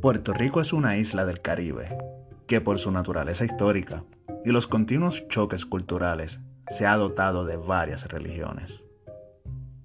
[0.00, 1.98] Puerto Rico es una isla del Caribe
[2.46, 4.02] que por su naturaleza histórica
[4.46, 8.80] y los continuos choques culturales se ha dotado de varias religiones.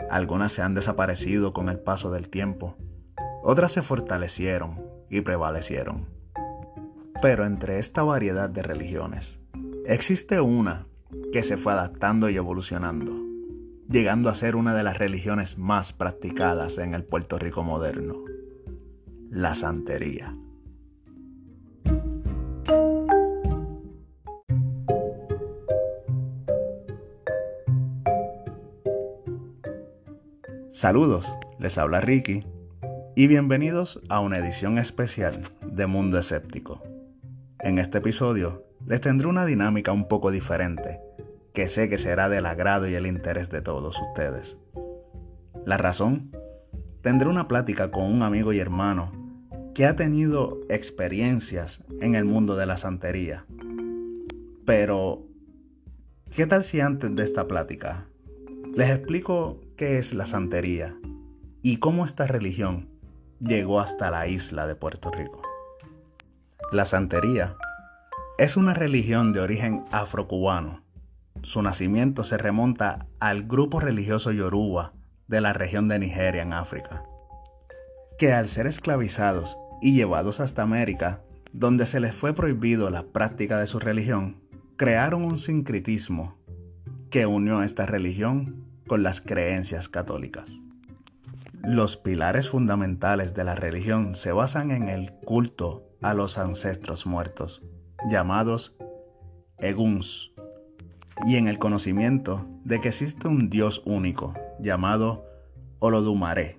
[0.10, 2.78] Algunas se han desaparecido con el paso del tiempo,
[3.44, 6.08] otras se fortalecieron y prevalecieron.
[7.22, 9.38] Pero entre esta variedad de religiones,
[9.86, 10.88] existe una
[11.34, 13.12] que se fue adaptando y evolucionando,
[13.90, 18.25] llegando a ser una de las religiones más practicadas en el Puerto Rico moderno,
[19.36, 20.34] la santería.
[30.70, 31.28] Saludos,
[31.60, 32.46] les habla Ricky
[33.18, 36.82] y bienvenidos a una edición especial de Mundo Escéptico.
[37.60, 41.02] En este episodio les tendré una dinámica un poco diferente
[41.54, 44.58] que sé que será del agrado y el interés de todos ustedes.
[45.66, 46.32] La razón,
[47.02, 49.25] tendré una plática con un amigo y hermano
[49.76, 53.46] que ha tenido experiencias en el mundo de la santería.
[54.66, 55.24] Pero,
[56.34, 58.06] ¿qué tal si antes de esta plática
[58.74, 60.96] les explico qué es la santería
[61.62, 62.88] y cómo esta religión
[63.42, 65.42] llegó hasta la isla de Puerto Rico?
[66.72, 67.58] La santería
[68.38, 70.84] es una religión de origen afrocubano.
[71.44, 74.94] Su nacimiento se remonta al grupo religioso yoruba
[75.28, 77.04] de la región de Nigeria en África,
[78.18, 81.22] que al ser esclavizados y llevados hasta América,
[81.54, 84.38] donde se les fue prohibido la práctica de su religión,
[84.78, 86.34] crearon un sincretismo
[87.12, 90.46] que unió esta religión con las creencias católicas.
[91.62, 97.62] Los pilares fundamentales de la religión se basan en el culto a los ancestros muertos,
[98.10, 98.76] llamados
[99.60, 100.32] Eguns,
[101.28, 105.28] y en el conocimiento de que existe un Dios único, llamado
[105.78, 106.58] Olodumare,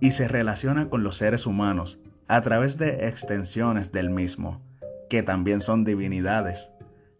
[0.00, 4.60] y se relaciona con los seres humanos a través de extensiones del mismo,
[5.08, 6.68] que también son divinidades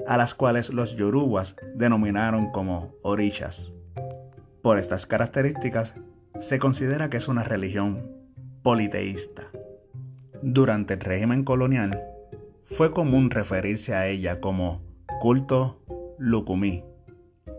[0.06, 3.72] a las cuales los yorubas denominaron como orishas.
[4.62, 5.94] Por estas características,
[6.40, 8.10] se considera que es una religión
[8.62, 9.44] politeísta.
[10.42, 12.02] Durante el régimen colonial,
[12.64, 14.82] fue común referirse a ella como
[15.20, 15.80] culto
[16.18, 16.84] lukumi,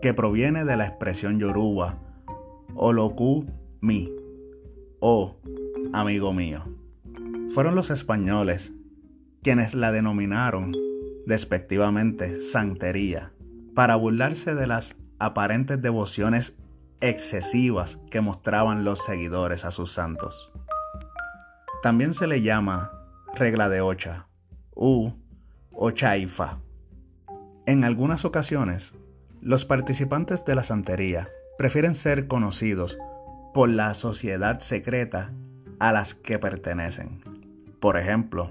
[0.00, 1.98] que proviene de la expresión yoruba
[2.74, 3.46] oloku
[3.80, 4.12] mi
[5.00, 5.36] o
[5.92, 6.77] amigo mío.
[7.58, 8.72] Fueron los españoles
[9.42, 10.76] quienes la denominaron
[11.26, 13.32] despectivamente santería,
[13.74, 16.54] para burlarse de las aparentes devociones
[17.00, 20.52] excesivas que mostraban los seguidores a sus santos.
[21.82, 22.92] También se le llama
[23.34, 24.28] regla de Ocha
[24.76, 25.10] u
[25.72, 26.58] Ochaifa.
[27.66, 28.94] En algunas ocasiones,
[29.40, 32.96] los participantes de la santería prefieren ser conocidos
[33.52, 35.32] por la sociedad secreta
[35.80, 37.27] a las que pertenecen.
[37.80, 38.50] Por ejemplo,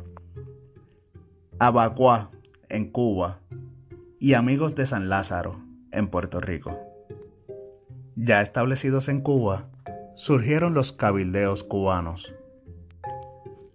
[1.60, 2.32] Abacuá
[2.70, 3.40] en Cuba
[4.20, 5.60] y Amigos de San Lázaro
[5.92, 6.78] en Puerto Rico.
[8.16, 9.68] Ya establecidos en Cuba,
[10.16, 12.34] surgieron los cabildeos cubanos.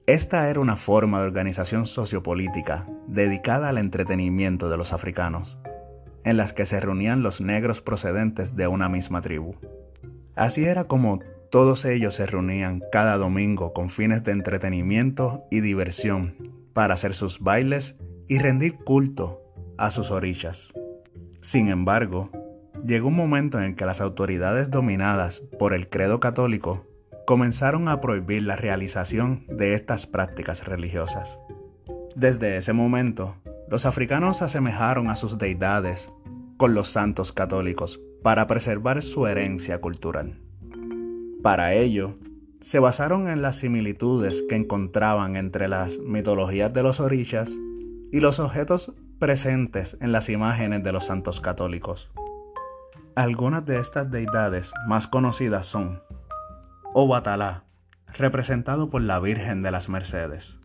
[0.07, 5.59] Esta era una forma de organización sociopolítica dedicada al entretenimiento de los africanos,
[6.25, 9.55] en las que se reunían los negros procedentes de una misma tribu.
[10.35, 11.21] Así era como
[11.53, 16.35] todos ellos se reunían cada domingo con fines de entretenimiento y diversión
[16.73, 17.95] para hacer sus bailes
[18.27, 19.43] y rendir culto
[19.77, 20.73] a sus orillas.
[21.43, 22.31] Sin embargo,
[22.87, 26.87] llegó un momento en el que las autoridades dominadas por el credo católico
[27.27, 31.39] comenzaron a prohibir la realización de estas prácticas religiosas.
[32.17, 33.37] Desde ese momento,
[33.69, 36.09] los africanos se asemejaron a sus deidades
[36.57, 40.39] con los santos católicos para preservar su herencia cultural.
[41.43, 42.19] Para ello,
[42.61, 47.51] se basaron en las similitudes que encontraban entre las mitologías de los orillas
[48.13, 52.09] y los objetos presentes en las imágenes de los santos católicos.
[53.17, 56.00] Algunas de estas deidades más conocidas son
[56.94, 57.65] Obatalá,
[58.06, 60.61] representado por la Virgen de las Mercedes.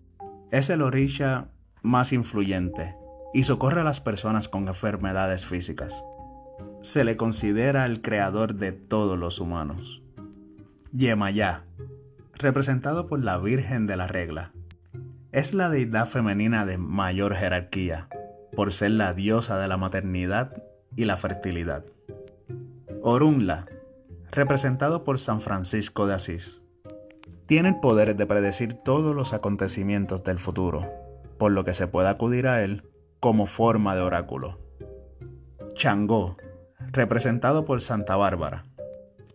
[0.51, 1.47] Es el orisha
[1.81, 2.95] más influyente
[3.33, 6.03] y socorre a las personas con enfermedades físicas.
[6.81, 10.03] Se le considera el creador de todos los humanos.
[10.91, 11.63] Yemayá,
[12.33, 14.51] representado por la Virgen de la Regla,
[15.31, 18.07] es la deidad femenina de mayor jerarquía,
[18.55, 20.63] por ser la diosa de la maternidad
[20.95, 21.85] y la fertilidad.
[23.01, 23.65] Orunla,
[24.31, 26.61] representado por San Francisco de Asís,
[27.45, 30.87] tiene el poder de predecir todos los acontecimientos del futuro,
[31.37, 32.83] por lo que se puede acudir a él
[33.19, 34.59] como forma de oráculo.
[35.75, 36.37] Changó,
[36.79, 38.65] representado por Santa Bárbara,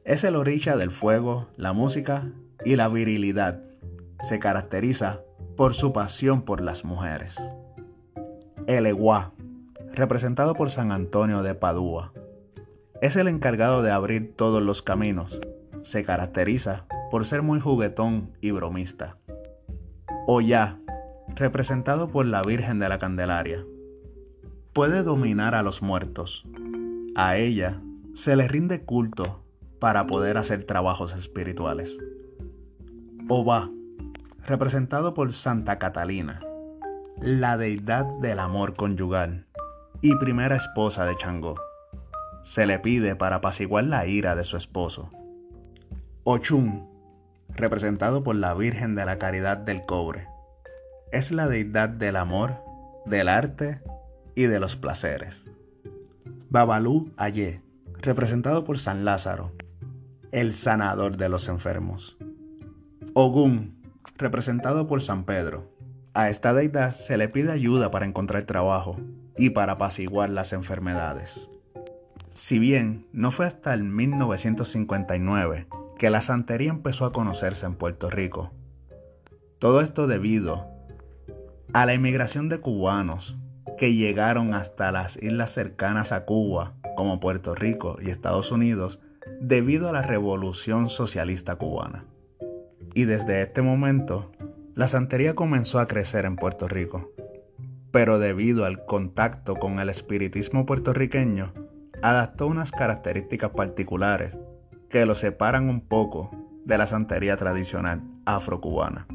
[0.04, 2.26] es el orilla del fuego, la música
[2.64, 3.62] y la virilidad.
[4.28, 5.20] Se caracteriza
[5.56, 7.36] por su pasión por las mujeres.
[8.66, 9.32] El Eguá,
[9.92, 12.12] representado por San Antonio de Padua,
[13.00, 15.40] es el encargado de abrir todos los caminos.
[15.82, 19.16] Se caracteriza por ser muy juguetón y bromista.
[20.26, 20.78] Oya,
[21.34, 23.64] representado por la Virgen de la Candelaria,
[24.72, 26.46] puede dominar a los muertos.
[27.14, 27.80] A ella
[28.14, 29.41] se le rinde culto
[29.82, 31.98] para poder hacer trabajos espirituales.
[33.28, 33.68] Oba,
[34.46, 36.38] representado por Santa Catalina,
[37.20, 39.48] la deidad del amor conyugal
[40.00, 41.56] y primera esposa de Changó.
[42.44, 45.10] Se le pide para apaciguar la ira de su esposo.
[46.22, 46.88] Ochun,
[47.48, 50.28] representado por la Virgen de la Caridad del Cobre,
[51.10, 52.54] es la deidad del amor,
[53.04, 53.80] del arte
[54.36, 55.44] y de los placeres.
[56.50, 57.62] Babalú Ayé,
[58.00, 59.50] representado por San Lázaro,
[60.32, 62.16] el sanador de los enfermos.
[63.12, 63.76] Ogún,
[64.16, 65.70] representado por San Pedro.
[66.14, 68.96] A esta deidad se le pide ayuda para encontrar trabajo
[69.36, 71.50] y para apaciguar las enfermedades.
[72.32, 75.66] Si bien no fue hasta el 1959
[75.98, 78.50] que la santería empezó a conocerse en Puerto Rico.
[79.58, 80.66] Todo esto debido
[81.74, 83.36] a la inmigración de cubanos
[83.76, 88.98] que llegaron hasta las islas cercanas a Cuba, como Puerto Rico y Estados Unidos,
[89.40, 92.04] debido a la revolución socialista cubana.
[92.94, 94.30] Y desde este momento,
[94.74, 97.12] la santería comenzó a crecer en Puerto Rico.
[97.90, 101.52] Pero debido al contacto con el espiritismo puertorriqueño,
[102.02, 104.36] adaptó unas características particulares
[104.88, 106.30] que lo separan un poco
[106.64, 109.06] de la santería tradicional afrocubana.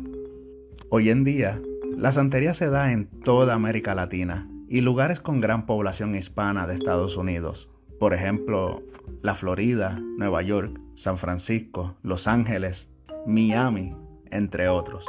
[0.89, 1.61] Hoy en día,
[1.95, 6.75] la santería se da en toda América Latina y lugares con gran población hispana de
[6.75, 7.69] Estados Unidos.
[7.99, 8.83] Por ejemplo,
[9.21, 12.89] la Florida, Nueva York, San Francisco, Los Ángeles,
[13.25, 13.95] Miami,
[14.31, 15.05] entre otros.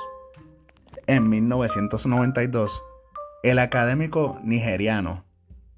[1.07, 2.83] En 1992,
[3.43, 5.25] el académico nigeriano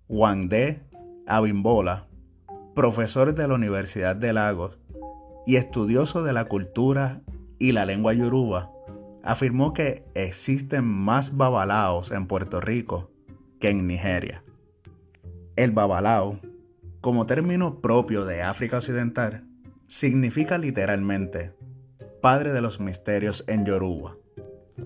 [0.09, 0.83] Wande
[1.27, 2.07] Abimbola,
[2.75, 4.79] profesor de la Universidad de Lagos
[5.47, 7.21] y estudioso de la cultura
[7.59, 8.71] y la lengua yoruba,
[9.23, 13.11] afirmó que existen más babalaos en Puerto Rico
[13.61, 14.43] que en Nigeria.
[15.57, 16.41] El babalao,
[17.01, 19.45] como término propio de África Occidental,
[19.87, 21.53] significa literalmente
[22.21, 24.17] Padre de los Misterios en Yoruba.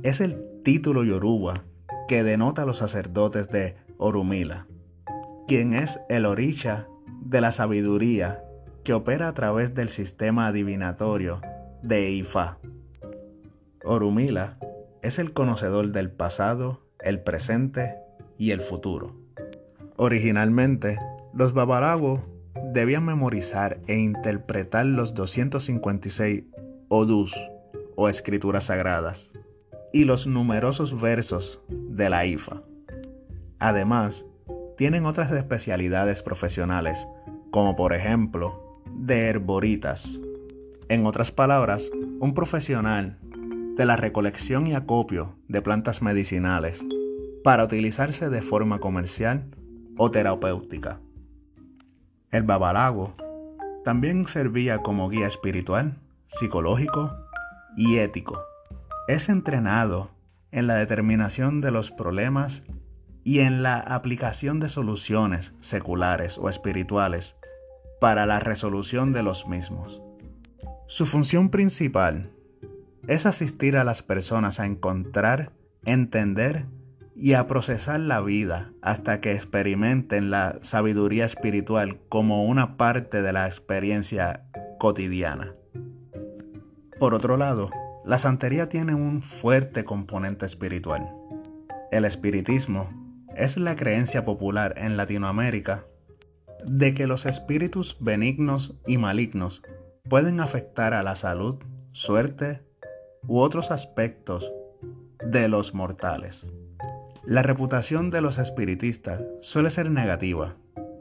[0.03, 1.65] Es el título Yoruba
[2.09, 4.67] que denota a los sacerdotes de Orumila,
[5.49, 6.87] quien es el orisha
[7.21, 8.45] de la sabiduría
[8.85, 11.41] que opera a través del sistema adivinatorio
[11.83, 12.59] de Ifa.
[13.83, 14.59] Orumila
[15.03, 17.97] es el conocedor del pasado, el presente
[18.39, 19.17] y el futuro.
[19.97, 20.99] Originalmente,
[21.35, 22.21] los babalawos
[22.73, 26.45] debían memorizar e interpretar los 256
[26.89, 27.35] odus
[27.97, 29.33] o escrituras sagradas
[29.93, 32.63] y los numerosos versos de la IFA.
[33.59, 34.25] Además,
[34.77, 37.07] tienen otras especialidades profesionales,
[37.51, 40.21] como por ejemplo, de herboritas.
[40.89, 41.91] En otras palabras,
[42.21, 43.19] un profesional
[43.77, 46.85] de la recolección y acopio de plantas medicinales
[47.43, 49.47] para utilizarse de forma comercial
[49.97, 51.01] o terapéutica.
[52.35, 53.15] El babalago
[53.85, 57.15] también servía como guía espiritual, psicológico
[57.77, 58.43] y ético.
[59.07, 60.11] Es entrenado
[60.51, 62.65] en la determinación de los problemas
[63.23, 67.37] y en la aplicación de soluciones seculares o espirituales
[68.01, 70.03] para la resolución de los mismos.
[70.89, 72.33] Su función principal
[73.07, 75.53] es asistir a las personas a encontrar,
[75.85, 76.67] entender
[77.15, 83.33] y a procesar la vida hasta que experimenten la sabiduría espiritual como una parte de
[83.33, 84.45] la experiencia
[84.79, 85.55] cotidiana.
[86.99, 87.71] Por otro lado,
[88.05, 91.09] la santería tiene un fuerte componente espiritual.
[91.91, 92.89] El espiritismo
[93.37, 95.87] es la creencia popular en Latinoamérica
[96.65, 99.63] de que los espíritus benignos y malignos
[100.09, 101.57] pueden afectar a la salud,
[101.93, 102.63] suerte
[103.27, 104.51] u otros aspectos
[105.25, 106.47] de los mortales.
[107.27, 110.57] La reputación de los espiritistas suele ser negativa,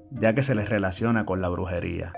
[0.09, 2.13] ya que se les relaciona con la brujería.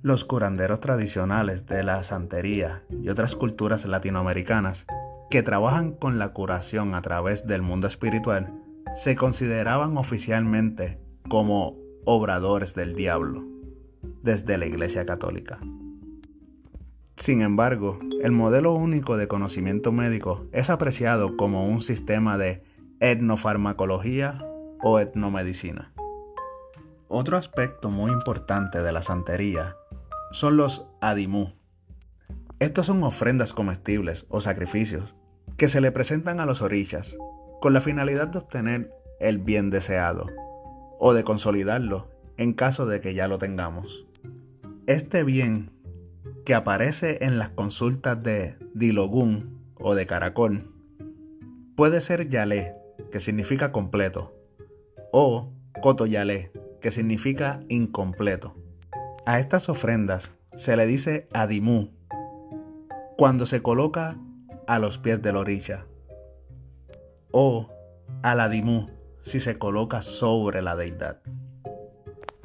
[0.00, 4.86] Los curanderos tradicionales de la santería y otras culturas latinoamericanas
[5.28, 8.52] que trabajan con la curación a través del mundo espiritual
[8.94, 13.44] se consideraban oficialmente como obradores del diablo
[14.22, 15.58] desde la Iglesia Católica.
[17.22, 22.64] Sin embargo, el modelo único de conocimiento médico es apreciado como un sistema de
[22.98, 24.44] etnofarmacología
[24.82, 25.92] o etnomedicina.
[27.06, 29.76] Otro aspecto muy importante de la santería
[30.32, 31.52] son los adimú.
[32.58, 35.14] Estos son ofrendas comestibles o sacrificios
[35.56, 37.16] que se le presentan a los orillas
[37.60, 40.26] con la finalidad de obtener el bien deseado
[40.98, 44.08] o de consolidarlo en caso de que ya lo tengamos.
[44.88, 45.70] Este bien
[46.44, 50.72] que aparece en las consultas de Dilogún o de Caracol
[51.76, 52.76] puede ser Yalé,
[53.10, 54.34] que significa completo,
[55.12, 58.54] o Cotoyalé, que significa incompleto.
[59.26, 61.90] A estas ofrendas se le dice Adimú
[63.16, 64.16] cuando se coloca
[64.66, 65.86] a los pies de la orilla,
[67.30, 67.68] o
[68.22, 68.90] Aladimú
[69.22, 71.20] si se coloca sobre la deidad.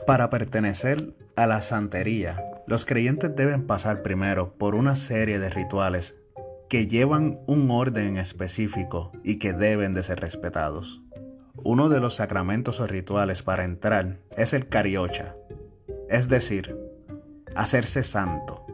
[0.05, 6.15] Para pertenecer a la santería, los creyentes deben pasar primero por una serie de rituales
[6.69, 11.01] que llevan un orden específico y que deben de ser respetados.
[11.63, 15.35] Uno de los sacramentos o rituales para entrar es el cariocha,
[16.09, 16.77] es decir,
[17.55, 18.65] hacerse santo.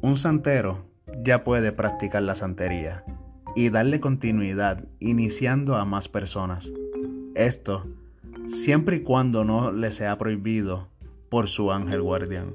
[0.00, 0.86] Un santero
[1.22, 3.04] ya puede practicar la santería
[3.56, 6.70] y darle continuidad iniciando a más personas.
[7.34, 7.86] Esto
[8.46, 10.88] siempre y cuando no le sea prohibido
[11.28, 12.54] por su ángel guardián.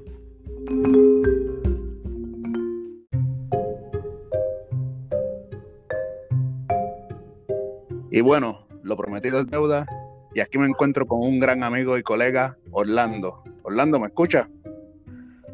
[8.10, 9.86] Y bueno, lo prometido es deuda
[10.34, 13.42] y aquí me encuentro con un gran amigo y colega, Orlando.
[13.62, 14.48] Orlando, ¿me escucha?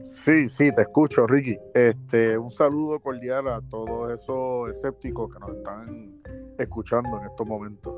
[0.02, 1.56] Sí, sí, te escucho, Ricky.
[1.74, 6.20] Este, un saludo cordial a todos esos escépticos que nos están
[6.58, 7.94] escuchando en estos momentos.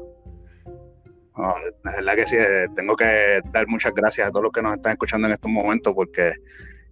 [1.36, 4.76] la verdad que sí, eh, tengo que dar muchas gracias a todos los que nos
[4.76, 6.32] están escuchando en estos momentos porque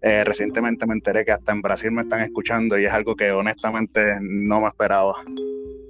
[0.02, 3.30] eh, recientemente me enteré que hasta en Brasil me están escuchando y es algo que
[3.30, 5.14] honestamente no me esperaba.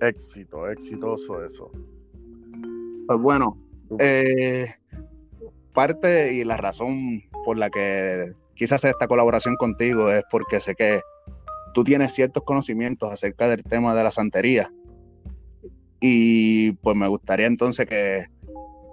[0.00, 1.70] Éxito, exitoso eso.
[3.06, 3.58] Pues bueno,
[3.98, 4.66] eh,
[5.72, 8.34] parte y la razón por la que
[8.70, 11.00] hacer esta colaboración contigo es porque sé que
[11.74, 14.70] tú tienes ciertos conocimientos acerca del tema de la santería.
[16.00, 18.26] Y pues me gustaría entonces que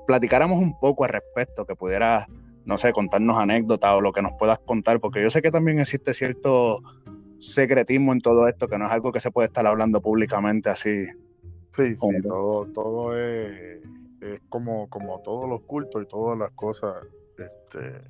[0.08, 2.28] platicáramos un poco al respecto, que pudieras,
[2.70, 5.80] no sé, contarnos anécdotas o lo que nos puedas contar, porque yo sé que también
[5.80, 6.82] existe cierto
[7.40, 11.08] secretismo en todo esto, que no es algo que se puede estar hablando públicamente así.
[11.72, 13.82] Sí, sí, todo, todo es,
[14.22, 16.96] es como, como todos los cultos y todas las cosas
[17.40, 18.02] este,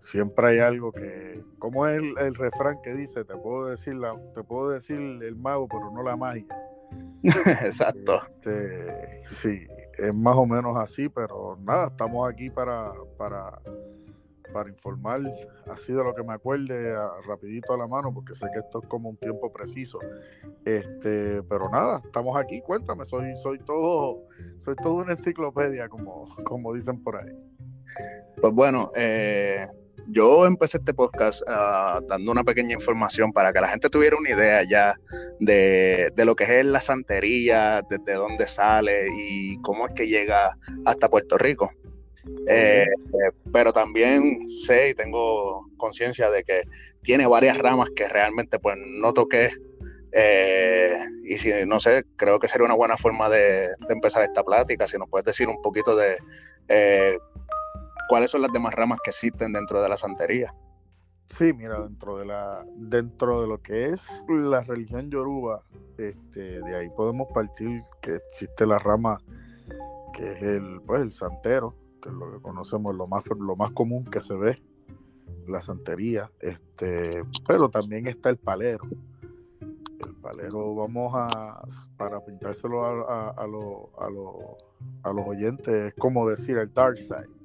[0.00, 4.42] siempre hay algo que, como es el, refrán que dice, te puedo decir la, te
[4.42, 6.46] puedo decir el mago, pero no la magia.
[7.62, 8.20] Exacto.
[8.36, 9.66] Este, sí,
[9.98, 13.60] es más o menos así, pero nada, estamos aquí para, para,
[14.52, 15.20] para informar
[15.70, 16.94] así de lo que me acuerde
[17.26, 19.98] rapidito a la mano, porque sé que esto es como un tiempo preciso.
[20.64, 24.22] Este, pero nada, estamos aquí, cuéntame, soy, soy todo,
[24.56, 27.32] soy todo una enciclopedia, como, como dicen por ahí.
[28.40, 29.66] Pues bueno, eh,
[30.08, 34.30] yo empecé este podcast ah, dando una pequeña información para que la gente tuviera una
[34.30, 34.98] idea ya
[35.40, 41.08] de, lo que es la santería, desde dónde sale y cómo es que llega hasta
[41.08, 41.70] Puerto Rico.
[42.48, 42.86] Eh,
[43.52, 46.62] pero también sé y tengo conciencia de que
[47.02, 49.50] tiene varias ramas que realmente pues no toqué.
[50.12, 54.86] Eh, y si no sé, creo que sería una buena forma de, empezar esta plática.
[54.86, 56.16] Si nos puedes decir un poquito de
[58.08, 60.54] cuáles son las demás ramas que existen dentro de la santería.
[61.26, 65.62] Sí, mira, dentro de la, dentro de lo que es la religión yoruba,
[65.98, 69.20] este, de ahí podemos partir que existe la rama
[70.14, 73.72] que es el, pues, el santero, que es lo que conocemos, lo más, lo más
[73.72, 74.62] común que se ve,
[75.46, 78.84] la santería, este, pero también está el palero.
[79.98, 83.44] El palero, vamos a, para pintárselo a, a, a,
[85.02, 87.35] a los oyentes, es como decir el dark side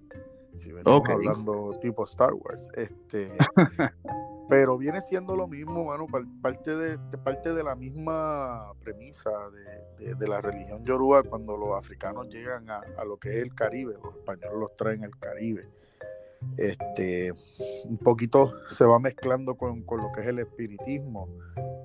[0.57, 2.69] si venimos hablando tipo Star Wars.
[2.75, 3.31] Este,
[4.49, 6.07] pero viene siendo lo mismo, mano,
[6.41, 9.31] parte de, parte de la misma premisa
[9.97, 14.15] de, la religión yoruba cuando los africanos llegan a, lo que es el Caribe, los
[14.15, 15.69] españoles los traen al Caribe.
[16.57, 17.31] Este,
[17.85, 21.29] un poquito se va mezclando con, lo que es el espiritismo.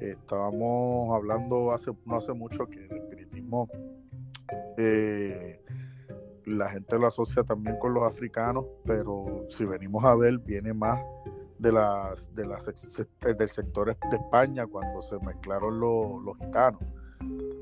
[0.01, 3.69] estábamos hablando hace, no hace mucho que el espiritismo
[4.77, 5.61] eh,
[6.47, 11.05] la gente lo asocia también con los africanos, pero si venimos a ver, viene más
[11.59, 16.81] de las, de las del sector de España cuando se mezclaron los, los gitanos.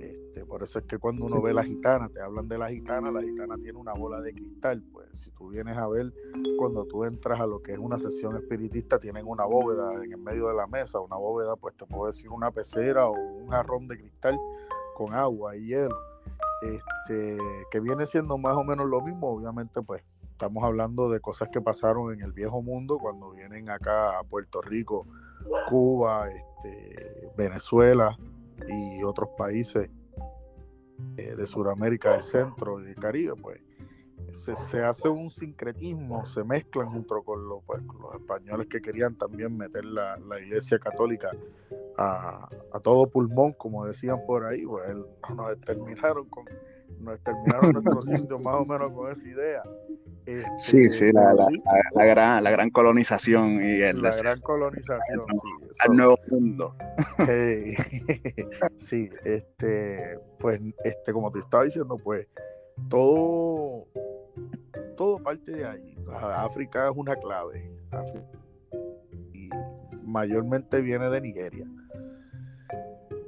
[0.00, 3.10] Este, por eso es que cuando uno ve la gitana, te hablan de la gitana,
[3.10, 4.82] la gitana tiene una bola de cristal.
[4.92, 6.12] Pues si tú vienes a ver,
[6.58, 10.18] cuando tú entras a lo que es una sesión espiritista, tienen una bóveda en el
[10.18, 13.88] medio de la mesa, una bóveda, pues te puedo decir una pecera o un jarrón
[13.88, 14.38] de cristal
[14.94, 15.96] con agua y hielo
[16.62, 17.38] este,
[17.70, 21.60] que viene siendo más o menos lo mismo, obviamente pues estamos hablando de cosas que
[21.60, 25.06] pasaron en el viejo mundo cuando vienen acá a Puerto Rico,
[25.68, 28.16] Cuba, este, Venezuela,
[28.68, 29.90] y otros países
[31.16, 33.60] eh, de Sudamérica, del centro y del Caribe, pues.
[34.70, 39.56] Se, hace un sincretismo, se mezclan junto con, los, pues, los españoles que querían también
[39.56, 41.30] meter la, iglesia católica
[41.96, 42.48] a,
[42.82, 44.82] todo pulmón, como decían por ahí, pues
[45.36, 46.44] nos exterminaron con
[47.00, 49.62] nos exterminaron nuestros indios más o menos con esa idea.
[50.58, 55.26] sí, sí, la, gran, la gran colonización y el la gran colonización,
[55.80, 56.74] al nuevo mundo.
[58.76, 62.26] sí, este, pues, este, como te estaba diciendo, pues,
[62.88, 63.86] todo
[64.96, 65.98] todo parte de ahí.
[66.10, 67.70] África es una clave.
[69.32, 69.48] y
[70.02, 71.66] mayormente viene de Nigeria.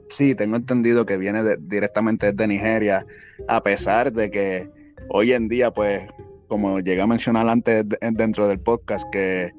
[0.08, 3.06] Sí, tengo entendido que viene directamente de Nigeria,
[3.48, 4.70] a pesar de que
[5.08, 6.08] hoy en día, pues,
[6.48, 9.52] como llegué a mencionar antes dentro del podcast, que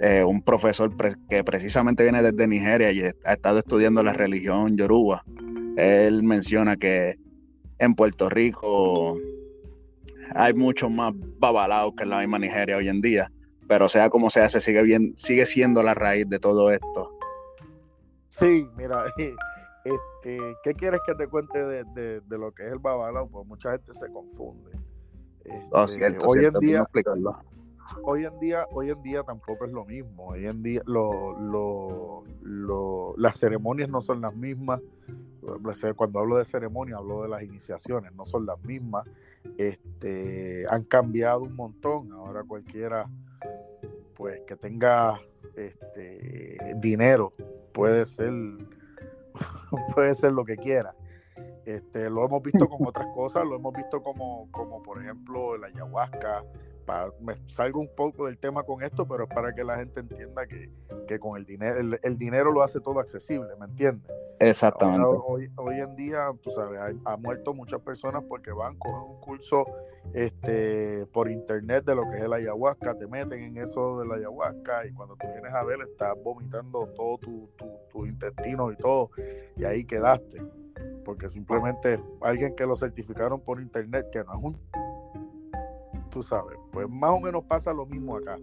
[0.00, 0.92] eh, un profesor
[1.28, 5.24] que precisamente viene desde Nigeria y ha estado estudiando la religión yoruba,
[5.76, 7.16] él menciona que
[7.78, 9.16] en Puerto Rico
[10.34, 13.30] hay mucho más babalaos que en la misma Nigeria hoy en día,
[13.68, 17.18] pero sea como sea, se sigue bien, sigue siendo la raíz de todo esto.
[18.28, 19.04] Sí, mira,
[19.84, 23.28] este, ¿qué quieres que te cuente de, lo que es el babalao?
[23.28, 24.70] Pues mucha gente se confunde.
[25.72, 26.88] Oh, este, hoy en día,
[28.02, 30.28] hoy en día, hoy en día tampoco es lo mismo.
[30.28, 34.80] Hoy en día lo, lo, las ceremonias no son las mismas.
[35.96, 39.04] Cuando hablo de ceremonia, hablo de las iniciaciones, no son las mismas
[39.56, 42.12] este, han cambiado un montón.
[42.12, 43.08] Ahora cualquiera,
[44.14, 45.20] pues que tenga
[45.56, 47.32] este, dinero,
[47.72, 48.32] puede ser,
[49.94, 50.94] puede ser lo que quiera.
[51.64, 55.68] Este, lo hemos visto con otras cosas, lo hemos visto como, como por ejemplo la
[55.68, 56.44] ayahuasca,
[57.20, 60.46] me salgo un poco del tema con esto, pero es para que la gente entienda
[60.46, 60.70] que,
[61.18, 64.10] con el dinero, el, dinero lo hace todo accesible, ¿me entiendes?
[64.40, 65.06] Exactamente.
[65.06, 69.64] hoy, hoy, en día, tú sabes, ha, muerto muchas personas porque van, con un curso
[70.14, 74.16] este, por internet de lo que es el ayahuasca, te meten en eso de la
[74.16, 77.50] ayahuasca y cuando tú vienes a ver, estás vomitando todo tu,
[77.90, 79.10] tu, intestino y todo,
[79.56, 80.42] y ahí quedaste.
[81.04, 84.58] Porque simplemente alguien que lo certificaron por internet, que no es un
[86.12, 88.38] tú sabes, pues más o menos pasa lo mismo acá.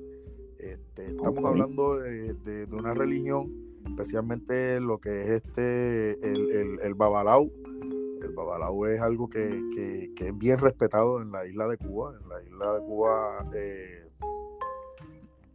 [0.58, 3.54] Este, estamos hablando de, una religión,
[3.86, 7.50] especialmente lo que es este, el, el, el babalao.
[8.22, 12.16] El babalao es algo que, es bien respetado en la isla de Cuba.
[12.22, 14.10] En la isla de Cuba eh,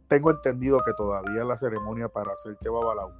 [0.07, 3.11] tengo entendido que todavía la ceremonia para hacerte babalao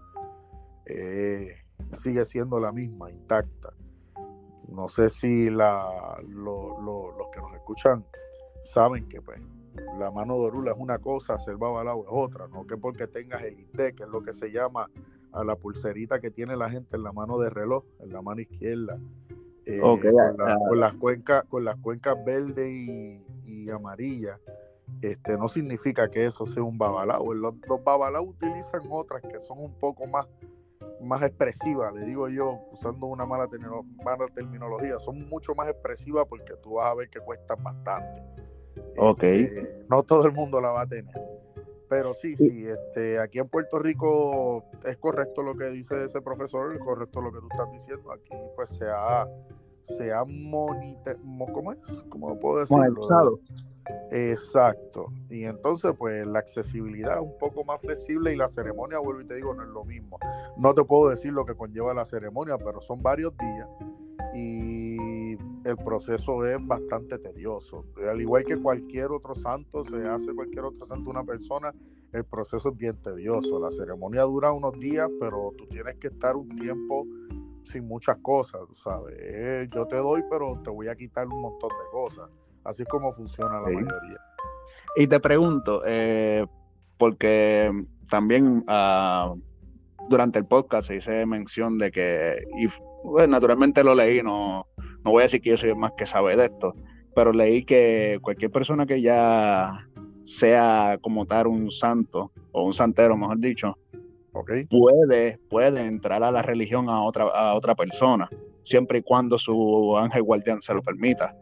[0.85, 1.49] eh,
[1.93, 3.73] sigue siendo la misma, intacta.
[4.69, 8.05] No sé si la, los que nos escuchan
[8.65, 9.39] saben que pues
[9.99, 13.43] la mano de Orula es una cosa, hacer babalao es otra, no que porque tengas
[13.43, 14.89] el ID, que es lo que se llama
[15.31, 18.41] a la pulserita que tiene la gente en la mano de reloj, en la mano
[18.41, 18.97] izquierda,
[19.65, 24.39] eh, con, las cuencas, con las cuencas verde y, y amarilla,
[25.01, 27.33] este, no significa que eso sea un babalao.
[27.33, 30.27] Los, los babalao utilizan otras que son un poco más,
[31.01, 33.49] más expresivas, le digo yo, usando una mala,
[34.03, 38.23] mala terminología, son mucho más expresivas porque tú vas a ver que cuestan bastante.
[38.97, 39.23] Ok.
[39.23, 41.13] Este, no todo el mundo la va a tener.
[41.87, 46.73] Pero sí, sí, este, aquí en Puerto Rico es correcto lo que dice ese profesor,
[46.73, 48.11] es correcto lo que tú estás diciendo.
[48.11, 49.27] Aquí pues se ha,
[49.83, 52.03] se ha ¿cómo es?
[52.09, 53.39] ¿Cómo puedo decirlo?
[54.11, 55.11] Exacto.
[55.29, 59.27] Y entonces, pues la accesibilidad es un poco más flexible y la ceremonia, vuelvo y
[59.27, 60.17] te digo, no es lo mismo.
[60.57, 63.67] No te puedo decir lo que conlleva la ceremonia, pero son varios días
[64.33, 64.84] y
[65.65, 67.85] el proceso es bastante tedioso.
[68.07, 71.73] Al igual que cualquier otro santo, se hace cualquier otro santo una persona,
[72.11, 73.59] el proceso es bien tedioso.
[73.59, 77.07] La ceremonia dura unos días, pero tú tienes que estar un tiempo
[77.63, 79.17] sin muchas cosas, ¿sabes?
[79.19, 82.29] Eh, yo te doy, pero te voy a quitar un montón de cosas.
[82.63, 84.19] Así es como funciona la mayoría.
[84.97, 86.45] Y te pregunto, eh,
[86.99, 87.71] porque
[88.07, 89.33] también ah,
[90.09, 92.35] durante el podcast se hice mención de que,
[93.01, 94.67] pues, naturalmente lo leí, no,
[95.05, 96.75] no voy a decir que yo soy más que sabe de esto,
[97.15, 99.87] pero leí que cualquier persona que ya
[100.23, 103.77] sea como tal un santo, o un santero, mejor dicho,
[104.69, 108.27] puede, puede entrar a la religión a otra, a otra persona,
[108.63, 111.37] siempre y cuando su ángel guardián se lo permita.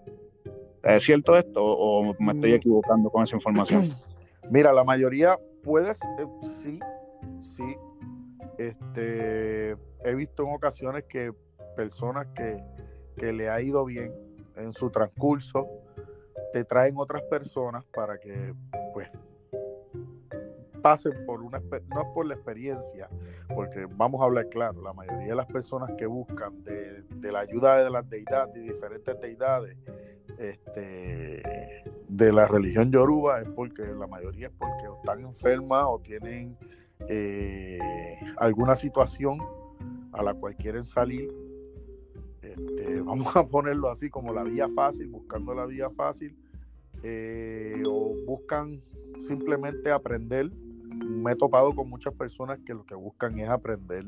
[0.83, 2.55] ¿Es cierto esto o me estoy mm.
[2.55, 3.95] equivocando con esa información?
[4.51, 6.27] Mira, la mayoría puede, eh,
[6.61, 6.79] sí,
[7.39, 7.63] sí.
[8.57, 11.31] Este, he visto en ocasiones que
[11.77, 12.61] personas que,
[13.17, 14.13] le ha ido bien
[14.55, 15.67] en su transcurso,
[16.51, 18.53] te traen otras personas para que
[18.93, 19.09] pues
[20.83, 23.09] pasen por una, no es por la experiencia,
[23.55, 27.83] porque vamos a hablar claro, la mayoría de las personas que buscan de, la ayuda
[27.83, 29.77] de las deidades, de diferentes deidades,
[30.37, 31.41] este,
[32.09, 36.57] de la religión yoruba, es porque la mayoría es porque están enfermas o tienen
[37.07, 37.79] eh,
[38.37, 39.39] alguna situación
[40.11, 41.33] a la cual quieren salir.
[42.57, 46.35] Este, vamos a ponerlo así como la vía fácil, buscando la vía fácil,
[47.03, 48.81] eh, o buscan
[49.27, 50.51] simplemente aprender.
[50.51, 54.05] Me he topado con muchas personas que lo que buscan es aprender.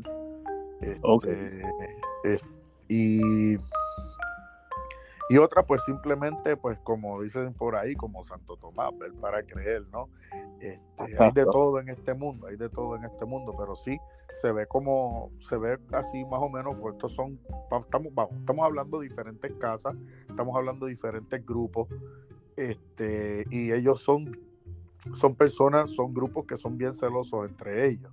[0.82, 2.46] Este,
[2.88, 3.58] y
[5.30, 9.84] y otra, pues simplemente, pues como dicen por ahí, como Santo Tomás, ver para creer,
[9.92, 10.10] ¿no?
[10.60, 13.98] Este, hay de todo en este mundo, hay de todo en este mundo, pero sí
[14.42, 17.40] se ve como, se ve así más o menos, pues estos son,
[17.82, 19.96] estamos, vamos, estamos hablando de diferentes casas,
[20.30, 21.88] estamos hablando de diferentes grupos,
[22.56, 24.38] este, y ellos son,
[25.14, 28.12] son personas, son grupos que son bien celosos entre ellos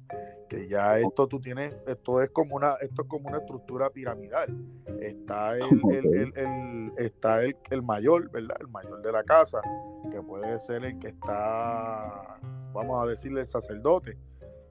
[0.52, 4.54] que ya esto tú tienes, esto es como una, esto es como una estructura piramidal.
[5.00, 8.58] Está el, el, está el, el, mayor, ¿verdad?
[8.60, 9.62] El mayor de la casa,
[10.10, 12.38] que puede ser el que está,
[12.74, 14.18] vamos a decirle, el sacerdote.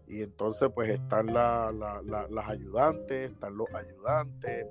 [0.07, 4.67] Y entonces pues están la, las ayudantes, están los ayudantes,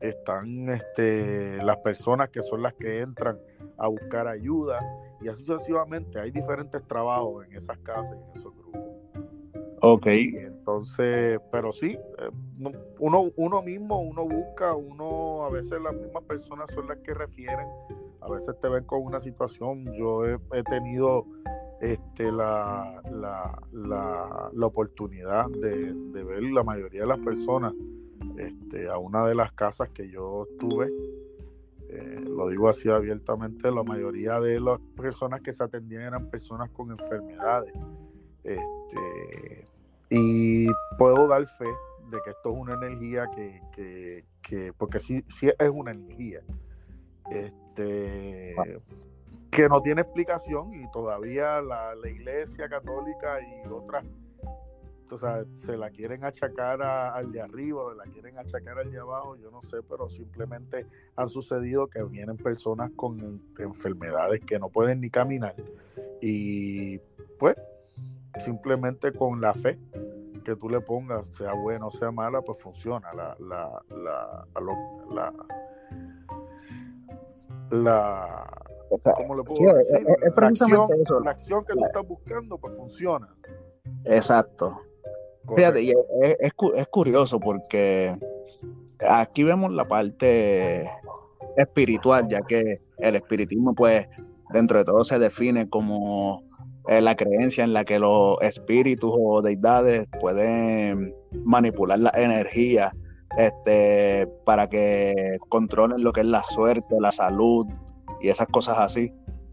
[0.00, 3.38] están este, las personas que son las que entran
[3.76, 4.80] a buscar ayuda
[5.20, 6.18] y así sucesivamente.
[6.18, 8.66] Hay diferentes trabajos en esas casas y en esos grupos.
[9.82, 10.06] Ok.
[10.06, 12.30] entonces, pero sí, eh,
[12.98, 17.66] uno, uno mismo, uno busca, uno, a veces las mismas personas son las que refieren,
[18.20, 21.26] a veces te ven con una situación, yo he, tenido
[21.80, 25.92] este, la, la, oportunidad de,
[26.24, 27.74] ver la mayoría de las personas
[28.38, 30.90] este, a una de las casas que yo estuve,
[31.88, 36.70] eh, lo digo así abiertamente, la mayoría de las personas que se atendían eran personas
[36.70, 37.72] con enfermedades.
[38.42, 39.64] Este,
[40.10, 40.68] y
[40.98, 41.68] puedo dar fe
[42.10, 44.24] de que esto es una energía que,
[44.76, 46.42] porque sí, sí es una energía,
[47.30, 48.54] este,
[49.50, 54.04] que no tiene explicación y todavía la, iglesia católica y otras
[55.14, 58.98] o sea, se la quieren achacar al de arriba, o la quieren achacar al de
[58.98, 64.68] abajo, yo no sé, pero simplemente han sucedido que vienen personas con enfermedades que no
[64.68, 65.54] pueden ni caminar
[66.20, 66.98] y
[67.38, 67.56] pues
[68.38, 69.78] simplemente con la fe
[70.44, 73.12] que tú le pongas, sea buena o sea mala, pues funciona.
[73.12, 74.46] La, la, la,
[75.10, 75.34] la,
[77.70, 78.66] la
[79.16, 80.06] ¿cómo le puedo decir?
[80.22, 81.20] Es, precisamente la acción, eso.
[81.20, 83.28] La acción que tú estás buscando, pues funciona.
[84.04, 84.80] Exacto.
[85.54, 85.96] Fíjate, y es,
[86.40, 88.16] es, es, curioso porque
[89.08, 90.90] aquí vemos la parte
[91.56, 94.08] espiritual, ya que el espiritismo, pues,
[94.52, 96.42] dentro de todo se define como
[96.88, 102.92] la creencia en la que los espíritus o deidades pueden manipular la energía
[103.36, 107.66] este, para que controlen lo que es la suerte, la salud
[108.20, 109.12] y esas cosas así.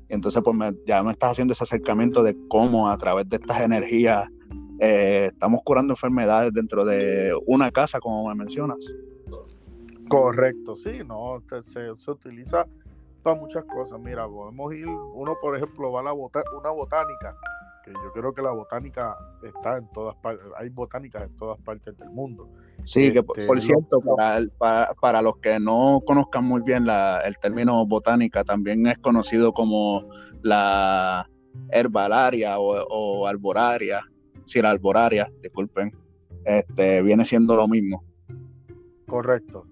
[0.10, 4.30] entonces, pues ya me estás haciendo ese acercamiento de cómo a través de estas energías
[4.80, 8.80] eh, estamos curando enfermedades dentro de una casa, como me mencionas.
[10.08, 12.68] Correcto, sí, no, se, se utiliza
[13.24, 14.00] para muchas cosas.
[14.00, 17.36] Mira, podemos ir, uno por ejemplo va a la una botánica,
[17.84, 21.98] que yo creo que la botánica está en todas partes, hay botánicas en todas partes
[21.98, 22.50] del mundo.
[22.86, 24.02] Sí, que por, este, cierto,
[24.58, 29.54] para, para, los que no conozcan muy bien la, el término botánica, también es conocido
[29.54, 30.10] como
[30.42, 31.30] la
[31.72, 34.02] herbalaria o, o arboraria,
[34.46, 35.96] si la arboraria, disculpen,
[36.46, 38.04] este, viene siendo lo mismo.
[39.08, 39.68] Correcto.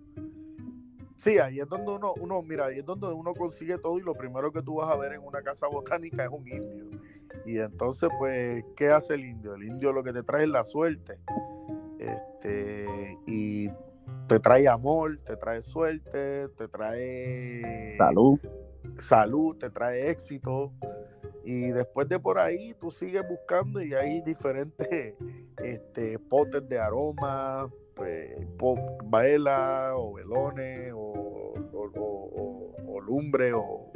[1.18, 4.16] Sí, ahí es donde uno, uno, mira, ahí es donde uno consigue todo y lo
[4.16, 7.00] primero que tú vas a ver en una casa botánica es un indio.
[7.46, 9.54] Y entonces, pues, ¿qué hace el indio?
[9.54, 11.20] El indio lo que te trae es la suerte.
[12.00, 13.70] Este, y
[14.28, 18.40] te trae amor, te trae suerte, te trae salud,
[18.98, 20.74] salud, te trae éxito.
[21.52, 24.88] Y después de por ahí tú sigues buscando y hay diferentes
[25.62, 31.54] este, potes de aroma, pues, o velones o,
[33.06, 33.92] lumbre o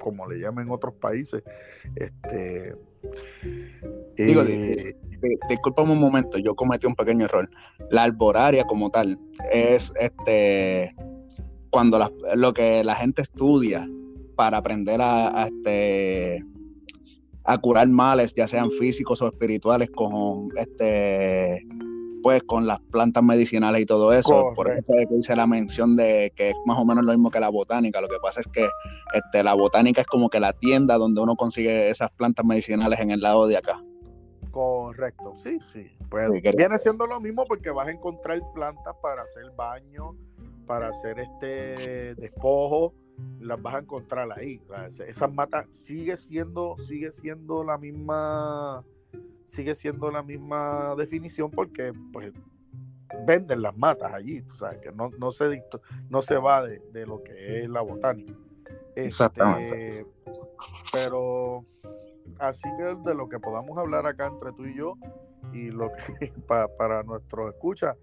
[0.00, 1.42] como le llaman en otros países.
[1.94, 2.74] Este,
[4.16, 4.94] Digo, eh,
[5.76, 7.50] un momento, yo cometí un pequeño error.
[7.90, 9.18] La alboraria como tal
[9.52, 10.94] es este
[11.68, 11.98] cuando
[12.36, 13.86] lo que la gente estudia
[14.36, 16.44] para aprender a, este
[17.44, 21.66] a curar males, ya sean físicos o espirituales, con este
[22.24, 24.52] pues con las plantas medicinales y todo eso.
[24.56, 24.82] Por eso
[25.14, 28.00] hice la mención de que es más o menos lo mismo que la botánica.
[28.00, 28.66] Lo que pasa es que
[29.12, 33.10] este, la botánica es como que la tienda donde uno consigue esas plantas medicinales en
[33.10, 33.78] el lado de acá.
[34.50, 35.90] Correcto, sí, sí.
[36.08, 40.16] Pues viene siendo lo mismo porque vas a encontrar plantas para hacer baño,
[40.66, 42.94] para hacer este despojo,
[43.40, 44.60] las vas a encontrar ahí.
[45.06, 48.84] Esas matas sigue siendo, sigue siendo la misma,
[49.44, 52.32] sigue siendo la misma definición porque pues
[53.26, 55.62] venden las matas allí, tú sabes, que no, no, se,
[56.08, 58.34] no se va de, lo que es la botánica.
[58.96, 60.00] Exactamente.
[60.00, 60.10] Este,
[60.92, 61.64] pero
[62.38, 64.96] así que de lo que podamos hablar acá entre tú y yo
[65.52, 66.32] y lo que
[66.78, 67.96] para nuestros escuchas,